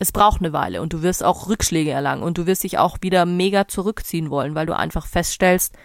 es 0.00 0.12
braucht 0.12 0.40
eine 0.40 0.52
Weile 0.52 0.80
und 0.80 0.94
du 0.94 1.02
wirst 1.02 1.22
auch 1.22 1.48
Rückschläge 1.48 1.90
erlangen 1.90 2.22
und 2.22 2.38
du 2.38 2.46
wirst 2.46 2.64
dich 2.64 2.78
auch 2.78 2.98
wieder 3.02 3.26
mega 3.26 3.68
zurückziehen 3.68 4.30
wollen, 4.30 4.54
weil 4.54 4.66
du 4.66 4.74
einfach 4.74 5.06
feststellst, 5.06 5.76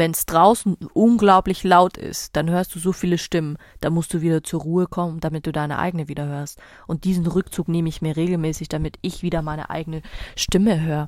wenn 0.00 0.12
es 0.12 0.24
draußen 0.24 0.78
unglaublich 0.94 1.62
laut 1.62 1.98
ist, 1.98 2.34
dann 2.34 2.48
hörst 2.48 2.74
du 2.74 2.78
so 2.78 2.92
viele 2.92 3.18
Stimmen, 3.18 3.58
da 3.80 3.90
musst 3.90 4.14
du 4.14 4.22
wieder 4.22 4.42
zur 4.42 4.62
Ruhe 4.62 4.86
kommen, 4.86 5.20
damit 5.20 5.46
du 5.46 5.52
deine 5.52 5.78
eigene 5.78 6.08
wieder 6.08 6.26
hörst. 6.26 6.58
Und 6.86 7.04
diesen 7.04 7.26
Rückzug 7.26 7.68
nehme 7.68 7.90
ich 7.90 8.00
mir 8.00 8.16
regelmäßig, 8.16 8.68
damit 8.68 8.96
ich 9.02 9.22
wieder 9.22 9.42
meine 9.42 9.68
eigene 9.68 10.00
Stimme 10.36 10.80
höre. 10.80 11.06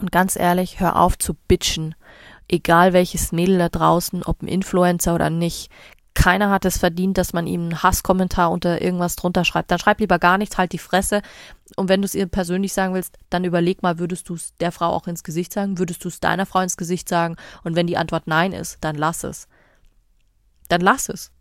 Und 0.00 0.10
ganz 0.10 0.34
ehrlich, 0.34 0.80
hör 0.80 0.96
auf 0.96 1.16
zu 1.16 1.34
bitchen. 1.46 1.94
Egal 2.48 2.92
welches 2.92 3.30
Mädel 3.30 3.58
da 3.58 3.68
draußen, 3.68 4.24
ob 4.24 4.42
ein 4.42 4.48
Influencer 4.48 5.14
oder 5.14 5.30
nicht, 5.30 5.70
keiner 6.14 6.50
hat 6.50 6.64
es 6.64 6.78
verdient, 6.78 7.16
dass 7.16 7.32
man 7.32 7.46
ihm 7.46 7.62
einen 7.62 7.82
Hasskommentar 7.82 8.50
unter 8.50 8.82
irgendwas 8.82 9.16
drunter 9.16 9.44
schreibt. 9.44 9.70
Dann 9.70 9.78
schreib 9.78 10.00
lieber 10.00 10.18
gar 10.18 10.36
nichts, 10.38 10.58
halt 10.58 10.72
die 10.72 10.78
Fresse. 10.78 11.22
Und 11.76 11.88
wenn 11.88 12.02
du 12.02 12.06
es 12.06 12.14
ihr 12.14 12.26
persönlich 12.26 12.74
sagen 12.74 12.94
willst, 12.94 13.18
dann 13.30 13.44
überleg 13.44 13.82
mal, 13.82 13.98
würdest 13.98 14.28
du 14.28 14.34
es 14.34 14.54
der 14.56 14.72
Frau 14.72 14.88
auch 14.88 15.06
ins 15.06 15.24
Gesicht 15.24 15.52
sagen? 15.52 15.78
Würdest 15.78 16.04
du 16.04 16.08
es 16.08 16.20
deiner 16.20 16.44
Frau 16.44 16.60
ins 16.60 16.76
Gesicht 16.76 17.08
sagen? 17.08 17.36
Und 17.64 17.76
wenn 17.76 17.86
die 17.86 17.96
Antwort 17.96 18.26
nein 18.26 18.52
ist, 18.52 18.78
dann 18.82 18.96
lass 18.96 19.24
es. 19.24 19.48
Dann 20.68 20.82
lass 20.82 21.08
es. 21.08 21.32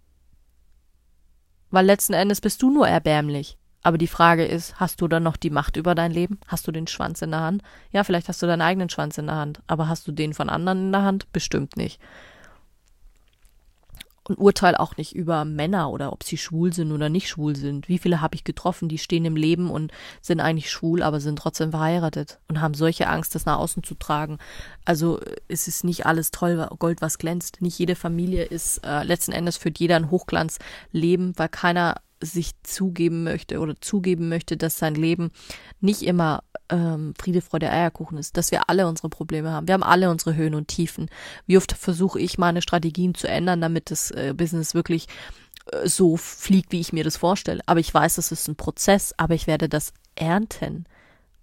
Weil 1.70 1.86
letzten 1.86 2.14
Endes 2.14 2.40
bist 2.40 2.62
du 2.62 2.72
nur 2.72 2.88
erbärmlich. 2.88 3.58
Aber 3.84 3.98
die 3.98 4.08
Frage 4.08 4.46
ist, 4.46 4.80
hast 4.80 5.02
du 5.02 5.08
dann 5.08 5.24
noch 5.24 5.38
die 5.38 5.50
Macht 5.50 5.76
über 5.76 5.96
dein 5.96 6.12
Leben? 6.12 6.40
Hast 6.48 6.68
du 6.68 6.72
den 6.72 6.88
Schwanz 6.88 7.22
in 7.22 7.32
der 7.32 7.40
Hand? 7.42 7.64
Ja, 7.92 8.04
vielleicht 8.04 8.30
hast 8.30 8.42
du 8.42 8.46
deinen 8.46 8.62
eigenen 8.62 8.90
Schwanz 8.90 9.18
in 9.18 9.26
der 9.26 9.38
Hand, 9.38 9.62
aber 9.66 9.88
hast 9.88 10.08
du 10.08 10.12
den 10.12 10.36
von 10.36 10.50
anderen 10.50 10.86
in 10.86 10.92
der 10.92 11.02
Hand? 11.02 11.32
Bestimmt 11.34 11.78
nicht 11.78 12.00
und 14.28 14.38
urteile 14.38 14.80
auch 14.80 14.98
nicht 14.98 15.16
über 15.16 15.46
Männer 15.46 15.90
oder 15.90 16.14
ob 16.14 16.24
sie 16.24 16.38
schwul 16.38 16.74
sind 16.74 16.92
oder 16.92 17.10
nicht 17.10 17.28
schwul 17.28 17.56
sind. 17.56 17.90
Wie 17.90 17.98
viele 17.98 18.22
habe 18.22 18.36
ich 18.36 18.44
getroffen, 18.44 18.88
die 18.88 18.98
stehen 18.98 19.26
im 19.26 19.36
Leben 19.36 19.70
und 19.70 19.92
sind 20.22 20.40
eigentlich 20.40 20.70
schwul, 20.70 21.02
aber 21.02 21.20
sind 21.20 21.40
trotzdem 21.40 21.72
verheiratet 21.72 22.40
und 22.48 22.62
haben 22.62 22.74
solche 22.74 23.08
Angst, 23.08 23.34
das 23.34 23.46
nach 23.46 23.58
außen 23.58 23.84
zu 23.84 23.96
tragen. 23.96 24.38
Also 24.86 25.20
es 25.48 25.68
ist 25.68 25.84
nicht 25.84 26.06
alles 26.06 26.32
toll, 26.32 26.68
Gold, 26.78 27.02
was 27.02 27.18
glänzt. 27.18 27.62
Nicht 27.62 27.80
jede 27.80 27.96
Familie 27.96 28.44
ist 28.44 28.86
äh, 28.86 29.04
letzten 29.04 29.32
Endes 29.32 29.58
führt 29.58 29.80
jeder 29.80 29.96
ein 29.96 30.12
Hochglanzleben, 30.12 31.34
weil 31.38 31.50
keiner 31.50 31.96
sich 32.22 32.52
zugeben 32.64 33.24
möchte 33.24 33.60
oder 33.60 33.80
zugeben 33.82 34.30
möchte, 34.30 34.58
dass 34.58 34.78
sein 34.78 34.96
Leben 34.96 35.32
nicht 35.80 36.04
immer 36.04 36.44
ähm, 36.70 37.14
Friede, 37.18 37.42
Freude, 37.42 37.70
Eierkuchen 37.70 38.18
ist, 38.18 38.38
dass 38.38 38.52
wir 38.52 38.70
alle 38.70 38.88
unsere 38.88 39.10
Probleme 39.10 39.52
haben. 39.52 39.68
Wir 39.68 39.74
haben 39.74 39.84
alle 39.84 40.10
unsere 40.10 40.36
Höhen 40.36 40.56
und 40.56 40.68
Tiefen. 40.68 41.10
Wie 41.48 41.58
oft 41.58 41.74
versuche 41.74 42.20
ich 42.20 42.38
meine 42.38 42.62
Strategien 42.62 43.14
zu 43.16 43.28
ändern, 43.28 43.62
damit 43.62 43.92
das 43.92 44.12
äh, 44.12 44.34
Business 44.36 44.74
wirklich 44.74 45.08
äh, 45.72 45.88
so 45.88 46.18
fliegt, 46.18 46.72
wie 46.72 46.80
ich 46.80 46.94
mir 46.94 47.04
das 47.04 47.18
vorstelle. 47.18 47.62
Aber 47.66 47.80
ich 47.80 47.94
weiß, 47.94 48.16
das 48.16 48.32
ist 48.32 48.48
ein 48.48 48.56
Prozess, 48.56 49.14
aber 49.18 49.36
ich 49.36 49.48
werde 49.48 49.68
das 49.68 49.94
ernten 50.16 50.86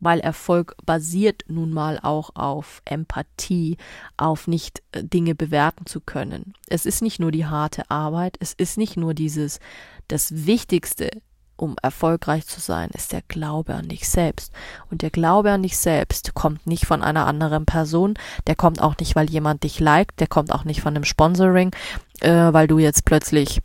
weil 0.01 0.21
Erfolg 0.21 0.77
basiert 0.85 1.45
nun 1.49 1.73
mal 1.73 1.99
auch 2.03 2.31
auf 2.35 2.83
Empathie, 2.85 3.77
auf 4.17 4.47
nicht 4.47 4.83
äh, 4.93 5.05
Dinge 5.05 5.35
bewerten 5.35 5.87
zu 5.87 6.01
können. 6.01 6.55
Es 6.69 6.87
ist 6.87 7.03
nicht 7.03 7.21
nur 7.21 7.33
die 7.33 7.47
harte 7.47 7.91
Arbeit, 7.91 8.37
es 8.41 8.53
ist 8.53 8.79
nicht 8.79 8.97
nur 8.97 9.15
dieses, 9.15 9.61
das 10.09 10.47
Wichtigste, 10.47 11.11
um 11.57 11.75
erfolgreich 11.83 12.47
zu 12.47 12.61
sein, 12.61 12.91
ist 12.95 13.13
der 13.13 13.23
Glaube 13.27 13.75
an 13.75 13.89
dich 13.89 14.09
selbst. 14.09 14.53
Und 14.91 15.03
der 15.03 15.11
Glaube 15.11 15.51
an 15.51 15.63
dich 15.63 15.77
selbst 15.77 16.35
kommt 16.35 16.67
nicht 16.67 16.87
von 16.87 17.03
einer 17.03 17.27
anderen 17.27 17.67
Person, 17.67 18.15
der 18.47 18.55
kommt 18.55 18.81
auch 18.81 18.97
nicht, 18.99 19.17
weil 19.17 19.29
jemand 19.29 19.65
dich 19.65 19.81
liked, 19.81 20.21
der 20.21 20.29
kommt 20.29 20.53
auch 20.53 20.65
nicht 20.65 20.81
von 20.81 20.95
einem 20.95 21.05
Sponsoring, 21.05 21.75
äh, 22.21 22.53
weil 22.53 22.69
du 22.69 22.79
jetzt 22.79 23.05
plötzlich 23.05 23.61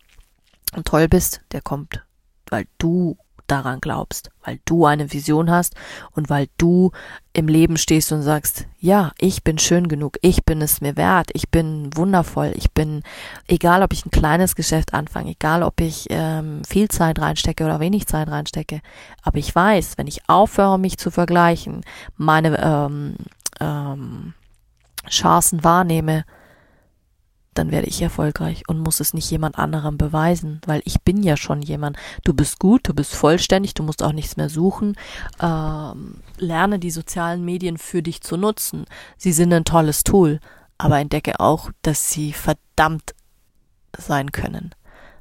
toll 0.86 1.08
bist, 1.08 1.42
der 1.52 1.62
kommt, 1.62 2.04
weil 2.50 2.66
du 2.80 3.16
daran 3.48 3.80
glaubst, 3.82 4.32
weil 4.44 4.60
du 4.66 4.86
eine 4.86 5.12
Vision 5.12 5.50
hast 5.52 5.76
und 6.12 6.30
weil 6.30 6.48
du 6.58 6.92
im 7.34 7.48
Leben 7.48 7.78
stehst 7.78 8.12
und 8.12 8.22
sagst, 8.22 8.68
ja, 8.80 9.12
ich 9.20 9.44
bin 9.44 9.58
schön 9.58 9.88
genug, 9.88 10.18
ich 10.22 10.46
bin 10.46 10.62
es 10.62 10.82
mir 10.82 10.96
wert, 10.98 11.30
ich 11.34 11.50
bin 11.50 11.90
wundervoll, 11.96 12.54
ich 12.56 12.72
bin, 12.72 13.04
egal 13.48 13.84
ob 13.84 13.94
ich 13.94 14.06
ein 14.06 14.12
kleines 14.12 14.56
Geschäft 14.56 14.94
anfange, 14.94 15.32
egal 15.32 15.64
ob 15.64 15.82
ich 15.82 16.08
ähm, 16.10 16.62
viel 16.68 16.88
Zeit 16.90 17.20
reinstecke 17.20 17.66
oder 17.66 17.80
wenig 17.80 18.08
Zeit 18.08 18.30
reinstecke, 18.30 18.82
aber 19.22 19.38
ich 19.38 19.54
weiß, 19.54 19.98
wenn 19.98 20.08
ich 20.08 20.30
aufhöre, 20.30 20.80
mich 20.80 20.98
zu 20.98 21.12
vergleichen, 21.12 21.82
meine 22.16 22.60
ähm, 22.62 23.16
ähm, 23.60 24.34
Chancen 25.10 25.64
wahrnehme, 25.64 26.24
dann 27.54 27.72
werde 27.72 27.88
ich 27.88 28.02
erfolgreich 28.02 28.64
und 28.68 28.80
muss 28.80 29.00
es 29.00 29.14
nicht 29.14 29.30
jemand 29.30 29.58
anderem 29.58 29.98
beweisen, 29.98 30.62
weil 30.66 30.82
ich 30.86 31.02
bin 31.02 31.24
ja 31.24 31.38
schon 31.38 31.62
jemand. 31.62 31.98
Du 32.24 32.34
bist 32.34 32.60
gut, 32.60 32.88
du 32.88 32.94
bist 32.94 33.14
vollständig, 33.16 33.74
du 33.74 33.84
musst 33.84 34.04
auch 34.04 34.14
nichts 34.14 34.38
mehr 34.38 34.50
suchen. 34.50 34.96
Ähm, 35.42 36.22
lerne 36.38 36.80
die 36.80 36.92
sozialen 36.92 37.44
Medien 37.46 37.78
für 37.78 38.02
dich 38.02 38.22
zu 38.22 38.38
nutzen. 38.38 38.86
Sie 39.18 39.32
sind 39.32 39.54
ein 39.54 39.66
tolles 39.66 40.04
Tool, 40.04 40.40
aber 40.78 41.00
entdecke 41.00 41.40
auch, 41.40 41.72
dass 41.82 42.12
sie 42.12 42.34
verdammt 42.34 43.14
sein 43.98 44.32
können. 44.32 44.74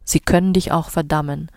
Sie 0.05 0.21
können 0.21 0.53
dich 0.53 0.73
auch 0.73 0.91
verdammen. 0.91 1.51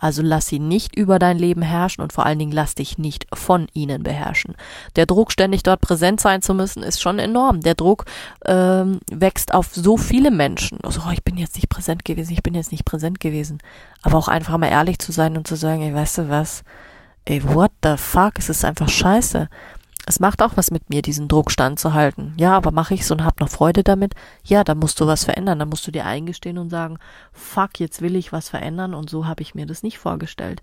Also 0.00 0.22
lass 0.22 0.46
sie 0.46 0.58
nicht 0.58 0.96
über 0.96 1.18
dein 1.18 1.38
Leben 1.38 1.62
herrschen 1.62 2.02
und 2.02 2.12
vor 2.12 2.24
allen 2.26 2.38
Dingen 2.38 2.52
lass 2.52 2.74
dich 2.74 2.98
nicht 2.98 3.26
von 3.32 3.66
ihnen 3.72 4.02
beherrschen. 4.02 4.54
Der 4.96 5.06
Druck, 5.06 5.32
ständig 5.32 5.62
dort 5.62 5.80
präsent 5.80 6.20
sein 6.20 6.42
zu 6.42 6.54
müssen, 6.54 6.82
ist 6.82 7.00
schon 7.00 7.18
enorm. 7.18 7.60
Der 7.60 7.74
Druck 7.74 8.04
ähm, 8.44 9.00
wächst 9.10 9.54
auf 9.54 9.70
so 9.72 9.96
viele 9.96 10.30
Menschen. 10.30 10.78
Also, 10.82 11.02
oh, 11.06 11.10
ich 11.10 11.24
bin 11.24 11.36
jetzt 11.36 11.56
nicht 11.56 11.68
präsent 11.68 12.04
gewesen, 12.04 12.32
ich 12.32 12.42
bin 12.42 12.54
jetzt 12.54 12.72
nicht 12.72 12.84
präsent 12.84 13.20
gewesen. 13.20 13.58
Aber 14.02 14.18
auch 14.18 14.28
einfach 14.28 14.56
mal 14.58 14.68
ehrlich 14.68 14.98
zu 14.98 15.12
sein 15.12 15.36
und 15.36 15.46
zu 15.46 15.56
sagen, 15.56 15.82
ey, 15.82 15.94
weißt 15.94 16.18
du 16.18 16.28
was? 16.28 16.62
Ey, 17.24 17.42
what 17.44 17.72
the 17.82 17.96
fuck? 17.96 18.38
Es 18.38 18.48
ist 18.48 18.64
einfach 18.64 18.88
scheiße. 18.88 19.48
Es 20.08 20.20
macht 20.20 20.40
auch 20.40 20.56
was 20.56 20.70
mit 20.70 20.88
mir, 20.88 21.02
diesen 21.02 21.28
Druck 21.28 21.50
standzuhalten. 21.50 22.32
Ja, 22.38 22.56
aber 22.56 22.70
mache 22.70 22.94
ich's 22.94 23.10
und 23.10 23.22
hab 23.22 23.40
noch 23.40 23.50
Freude 23.50 23.84
damit? 23.84 24.14
Ja, 24.42 24.64
da 24.64 24.74
musst 24.74 24.98
du 25.00 25.06
was 25.06 25.24
verändern. 25.24 25.58
Da 25.58 25.66
musst 25.66 25.86
du 25.86 25.90
dir 25.90 26.06
eingestehen 26.06 26.56
und 26.56 26.70
sagen, 26.70 26.98
fuck, 27.30 27.78
jetzt 27.78 28.00
will 28.00 28.16
ich 28.16 28.32
was 28.32 28.48
verändern 28.48 28.94
und 28.94 29.10
so 29.10 29.26
habe 29.26 29.42
ich 29.42 29.54
mir 29.54 29.66
das 29.66 29.82
nicht 29.82 29.98
vorgestellt. 29.98 30.62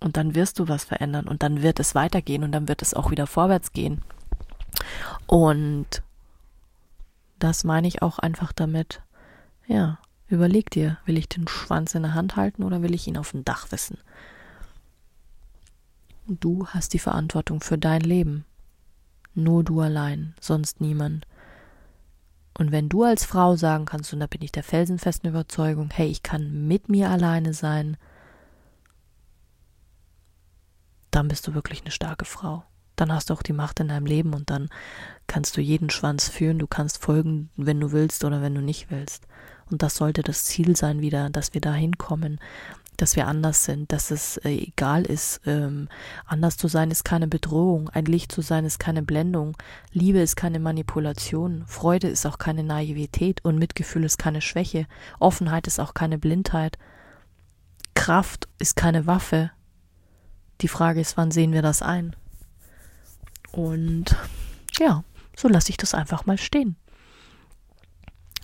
Und 0.00 0.18
dann 0.18 0.34
wirst 0.34 0.58
du 0.58 0.68
was 0.68 0.84
verändern 0.84 1.26
und 1.26 1.42
dann 1.42 1.62
wird 1.62 1.80
es 1.80 1.94
weitergehen 1.94 2.44
und 2.44 2.52
dann 2.52 2.68
wird 2.68 2.82
es 2.82 2.92
auch 2.92 3.10
wieder 3.10 3.26
vorwärts 3.26 3.72
gehen. 3.72 4.02
Und 5.26 6.02
das 7.38 7.64
meine 7.64 7.88
ich 7.88 8.02
auch 8.02 8.18
einfach 8.18 8.52
damit, 8.52 9.00
ja, 9.66 10.00
überleg 10.28 10.68
dir, 10.68 10.98
will 11.06 11.16
ich 11.16 11.30
den 11.30 11.48
Schwanz 11.48 11.94
in 11.94 12.02
der 12.02 12.12
Hand 12.12 12.36
halten 12.36 12.62
oder 12.62 12.82
will 12.82 12.94
ich 12.94 13.06
ihn 13.06 13.16
auf 13.16 13.30
dem 13.30 13.46
Dach 13.46 13.68
wissen? 13.70 13.96
Du 16.30 16.66
hast 16.66 16.92
die 16.92 16.98
Verantwortung 16.98 17.62
für 17.62 17.78
dein 17.78 18.02
Leben. 18.02 18.44
Nur 19.34 19.64
du 19.64 19.80
allein, 19.80 20.34
sonst 20.40 20.78
niemand. 20.78 21.26
Und 22.58 22.70
wenn 22.70 22.90
du 22.90 23.02
als 23.04 23.24
Frau 23.24 23.56
sagen 23.56 23.86
kannst, 23.86 24.12
und 24.12 24.20
da 24.20 24.26
bin 24.26 24.42
ich 24.42 24.52
der 24.52 24.62
felsenfesten 24.62 25.30
Überzeugung, 25.30 25.88
hey, 25.90 26.08
ich 26.08 26.22
kann 26.22 26.68
mit 26.68 26.90
mir 26.90 27.08
alleine 27.08 27.54
sein, 27.54 27.96
dann 31.10 31.28
bist 31.28 31.46
du 31.46 31.54
wirklich 31.54 31.80
eine 31.80 31.92
starke 31.92 32.26
Frau. 32.26 32.62
Dann 32.96 33.10
hast 33.10 33.30
du 33.30 33.34
auch 33.34 33.42
die 33.42 33.54
Macht 33.54 33.80
in 33.80 33.88
deinem 33.88 34.04
Leben 34.04 34.34
und 34.34 34.50
dann 34.50 34.68
kannst 35.28 35.56
du 35.56 35.62
jeden 35.62 35.88
Schwanz 35.88 36.28
führen, 36.28 36.58
du 36.58 36.66
kannst 36.66 37.02
folgen, 37.02 37.48
wenn 37.56 37.80
du 37.80 37.92
willst 37.92 38.22
oder 38.24 38.42
wenn 38.42 38.54
du 38.54 38.60
nicht 38.60 38.90
willst. 38.90 39.26
Und 39.70 39.82
das 39.82 39.94
sollte 39.94 40.22
das 40.22 40.44
Ziel 40.44 40.76
sein 40.76 41.00
wieder, 41.00 41.30
dass 41.30 41.54
wir 41.54 41.62
da 41.62 41.72
hinkommen, 41.72 42.38
dass 42.98 43.16
wir 43.16 43.26
anders 43.26 43.64
sind, 43.64 43.92
dass 43.92 44.10
es 44.10 44.36
äh, 44.38 44.50
egal 44.50 45.04
ist. 45.06 45.40
Ähm, 45.46 45.88
anders 46.26 46.56
zu 46.56 46.68
sein 46.68 46.90
ist 46.90 47.04
keine 47.04 47.28
Bedrohung, 47.28 47.88
ein 47.88 48.04
Licht 48.04 48.30
zu 48.32 48.42
sein 48.42 48.64
ist 48.64 48.78
keine 48.78 49.02
Blendung, 49.02 49.56
Liebe 49.92 50.18
ist 50.18 50.36
keine 50.36 50.58
Manipulation, 50.58 51.64
Freude 51.66 52.08
ist 52.08 52.26
auch 52.26 52.38
keine 52.38 52.64
Naivität 52.64 53.44
und 53.44 53.56
Mitgefühl 53.56 54.04
ist 54.04 54.18
keine 54.18 54.40
Schwäche, 54.40 54.86
Offenheit 55.20 55.66
ist 55.66 55.78
auch 55.78 55.94
keine 55.94 56.18
Blindheit, 56.18 56.76
Kraft 57.94 58.48
ist 58.58 58.76
keine 58.76 59.06
Waffe. 59.06 59.52
Die 60.60 60.68
Frage 60.68 61.00
ist, 61.00 61.16
wann 61.16 61.30
sehen 61.30 61.52
wir 61.52 61.62
das 61.62 61.82
ein? 61.82 62.16
Und 63.52 64.16
ja, 64.78 65.04
so 65.36 65.46
lasse 65.46 65.70
ich 65.70 65.76
das 65.76 65.94
einfach 65.94 66.26
mal 66.26 66.36
stehen. 66.36 66.76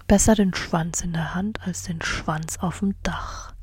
Besser 0.06 0.36
den 0.36 0.54
Schwanz 0.54 1.00
in 1.00 1.12
der 1.12 1.34
Hand 1.34 1.60
als 1.66 1.82
den 1.82 2.02
Schwanz 2.02 2.58
auf 2.58 2.80
dem 2.80 2.94
Dach. 3.02 3.53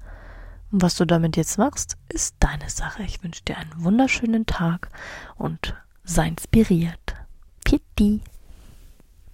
Und 0.71 0.81
was 0.81 0.95
du 0.95 1.05
damit 1.05 1.37
jetzt 1.37 1.57
machst, 1.57 1.97
ist 2.09 2.35
deine 2.39 2.69
Sache. 2.69 3.03
Ich 3.03 3.23
wünsche 3.23 3.43
dir 3.43 3.57
einen 3.57 3.83
wunderschönen 3.83 4.45
Tag 4.45 4.89
und 5.35 5.75
sei 6.03 6.27
inspiriert. 6.27 7.15
Pitti. 7.63 8.21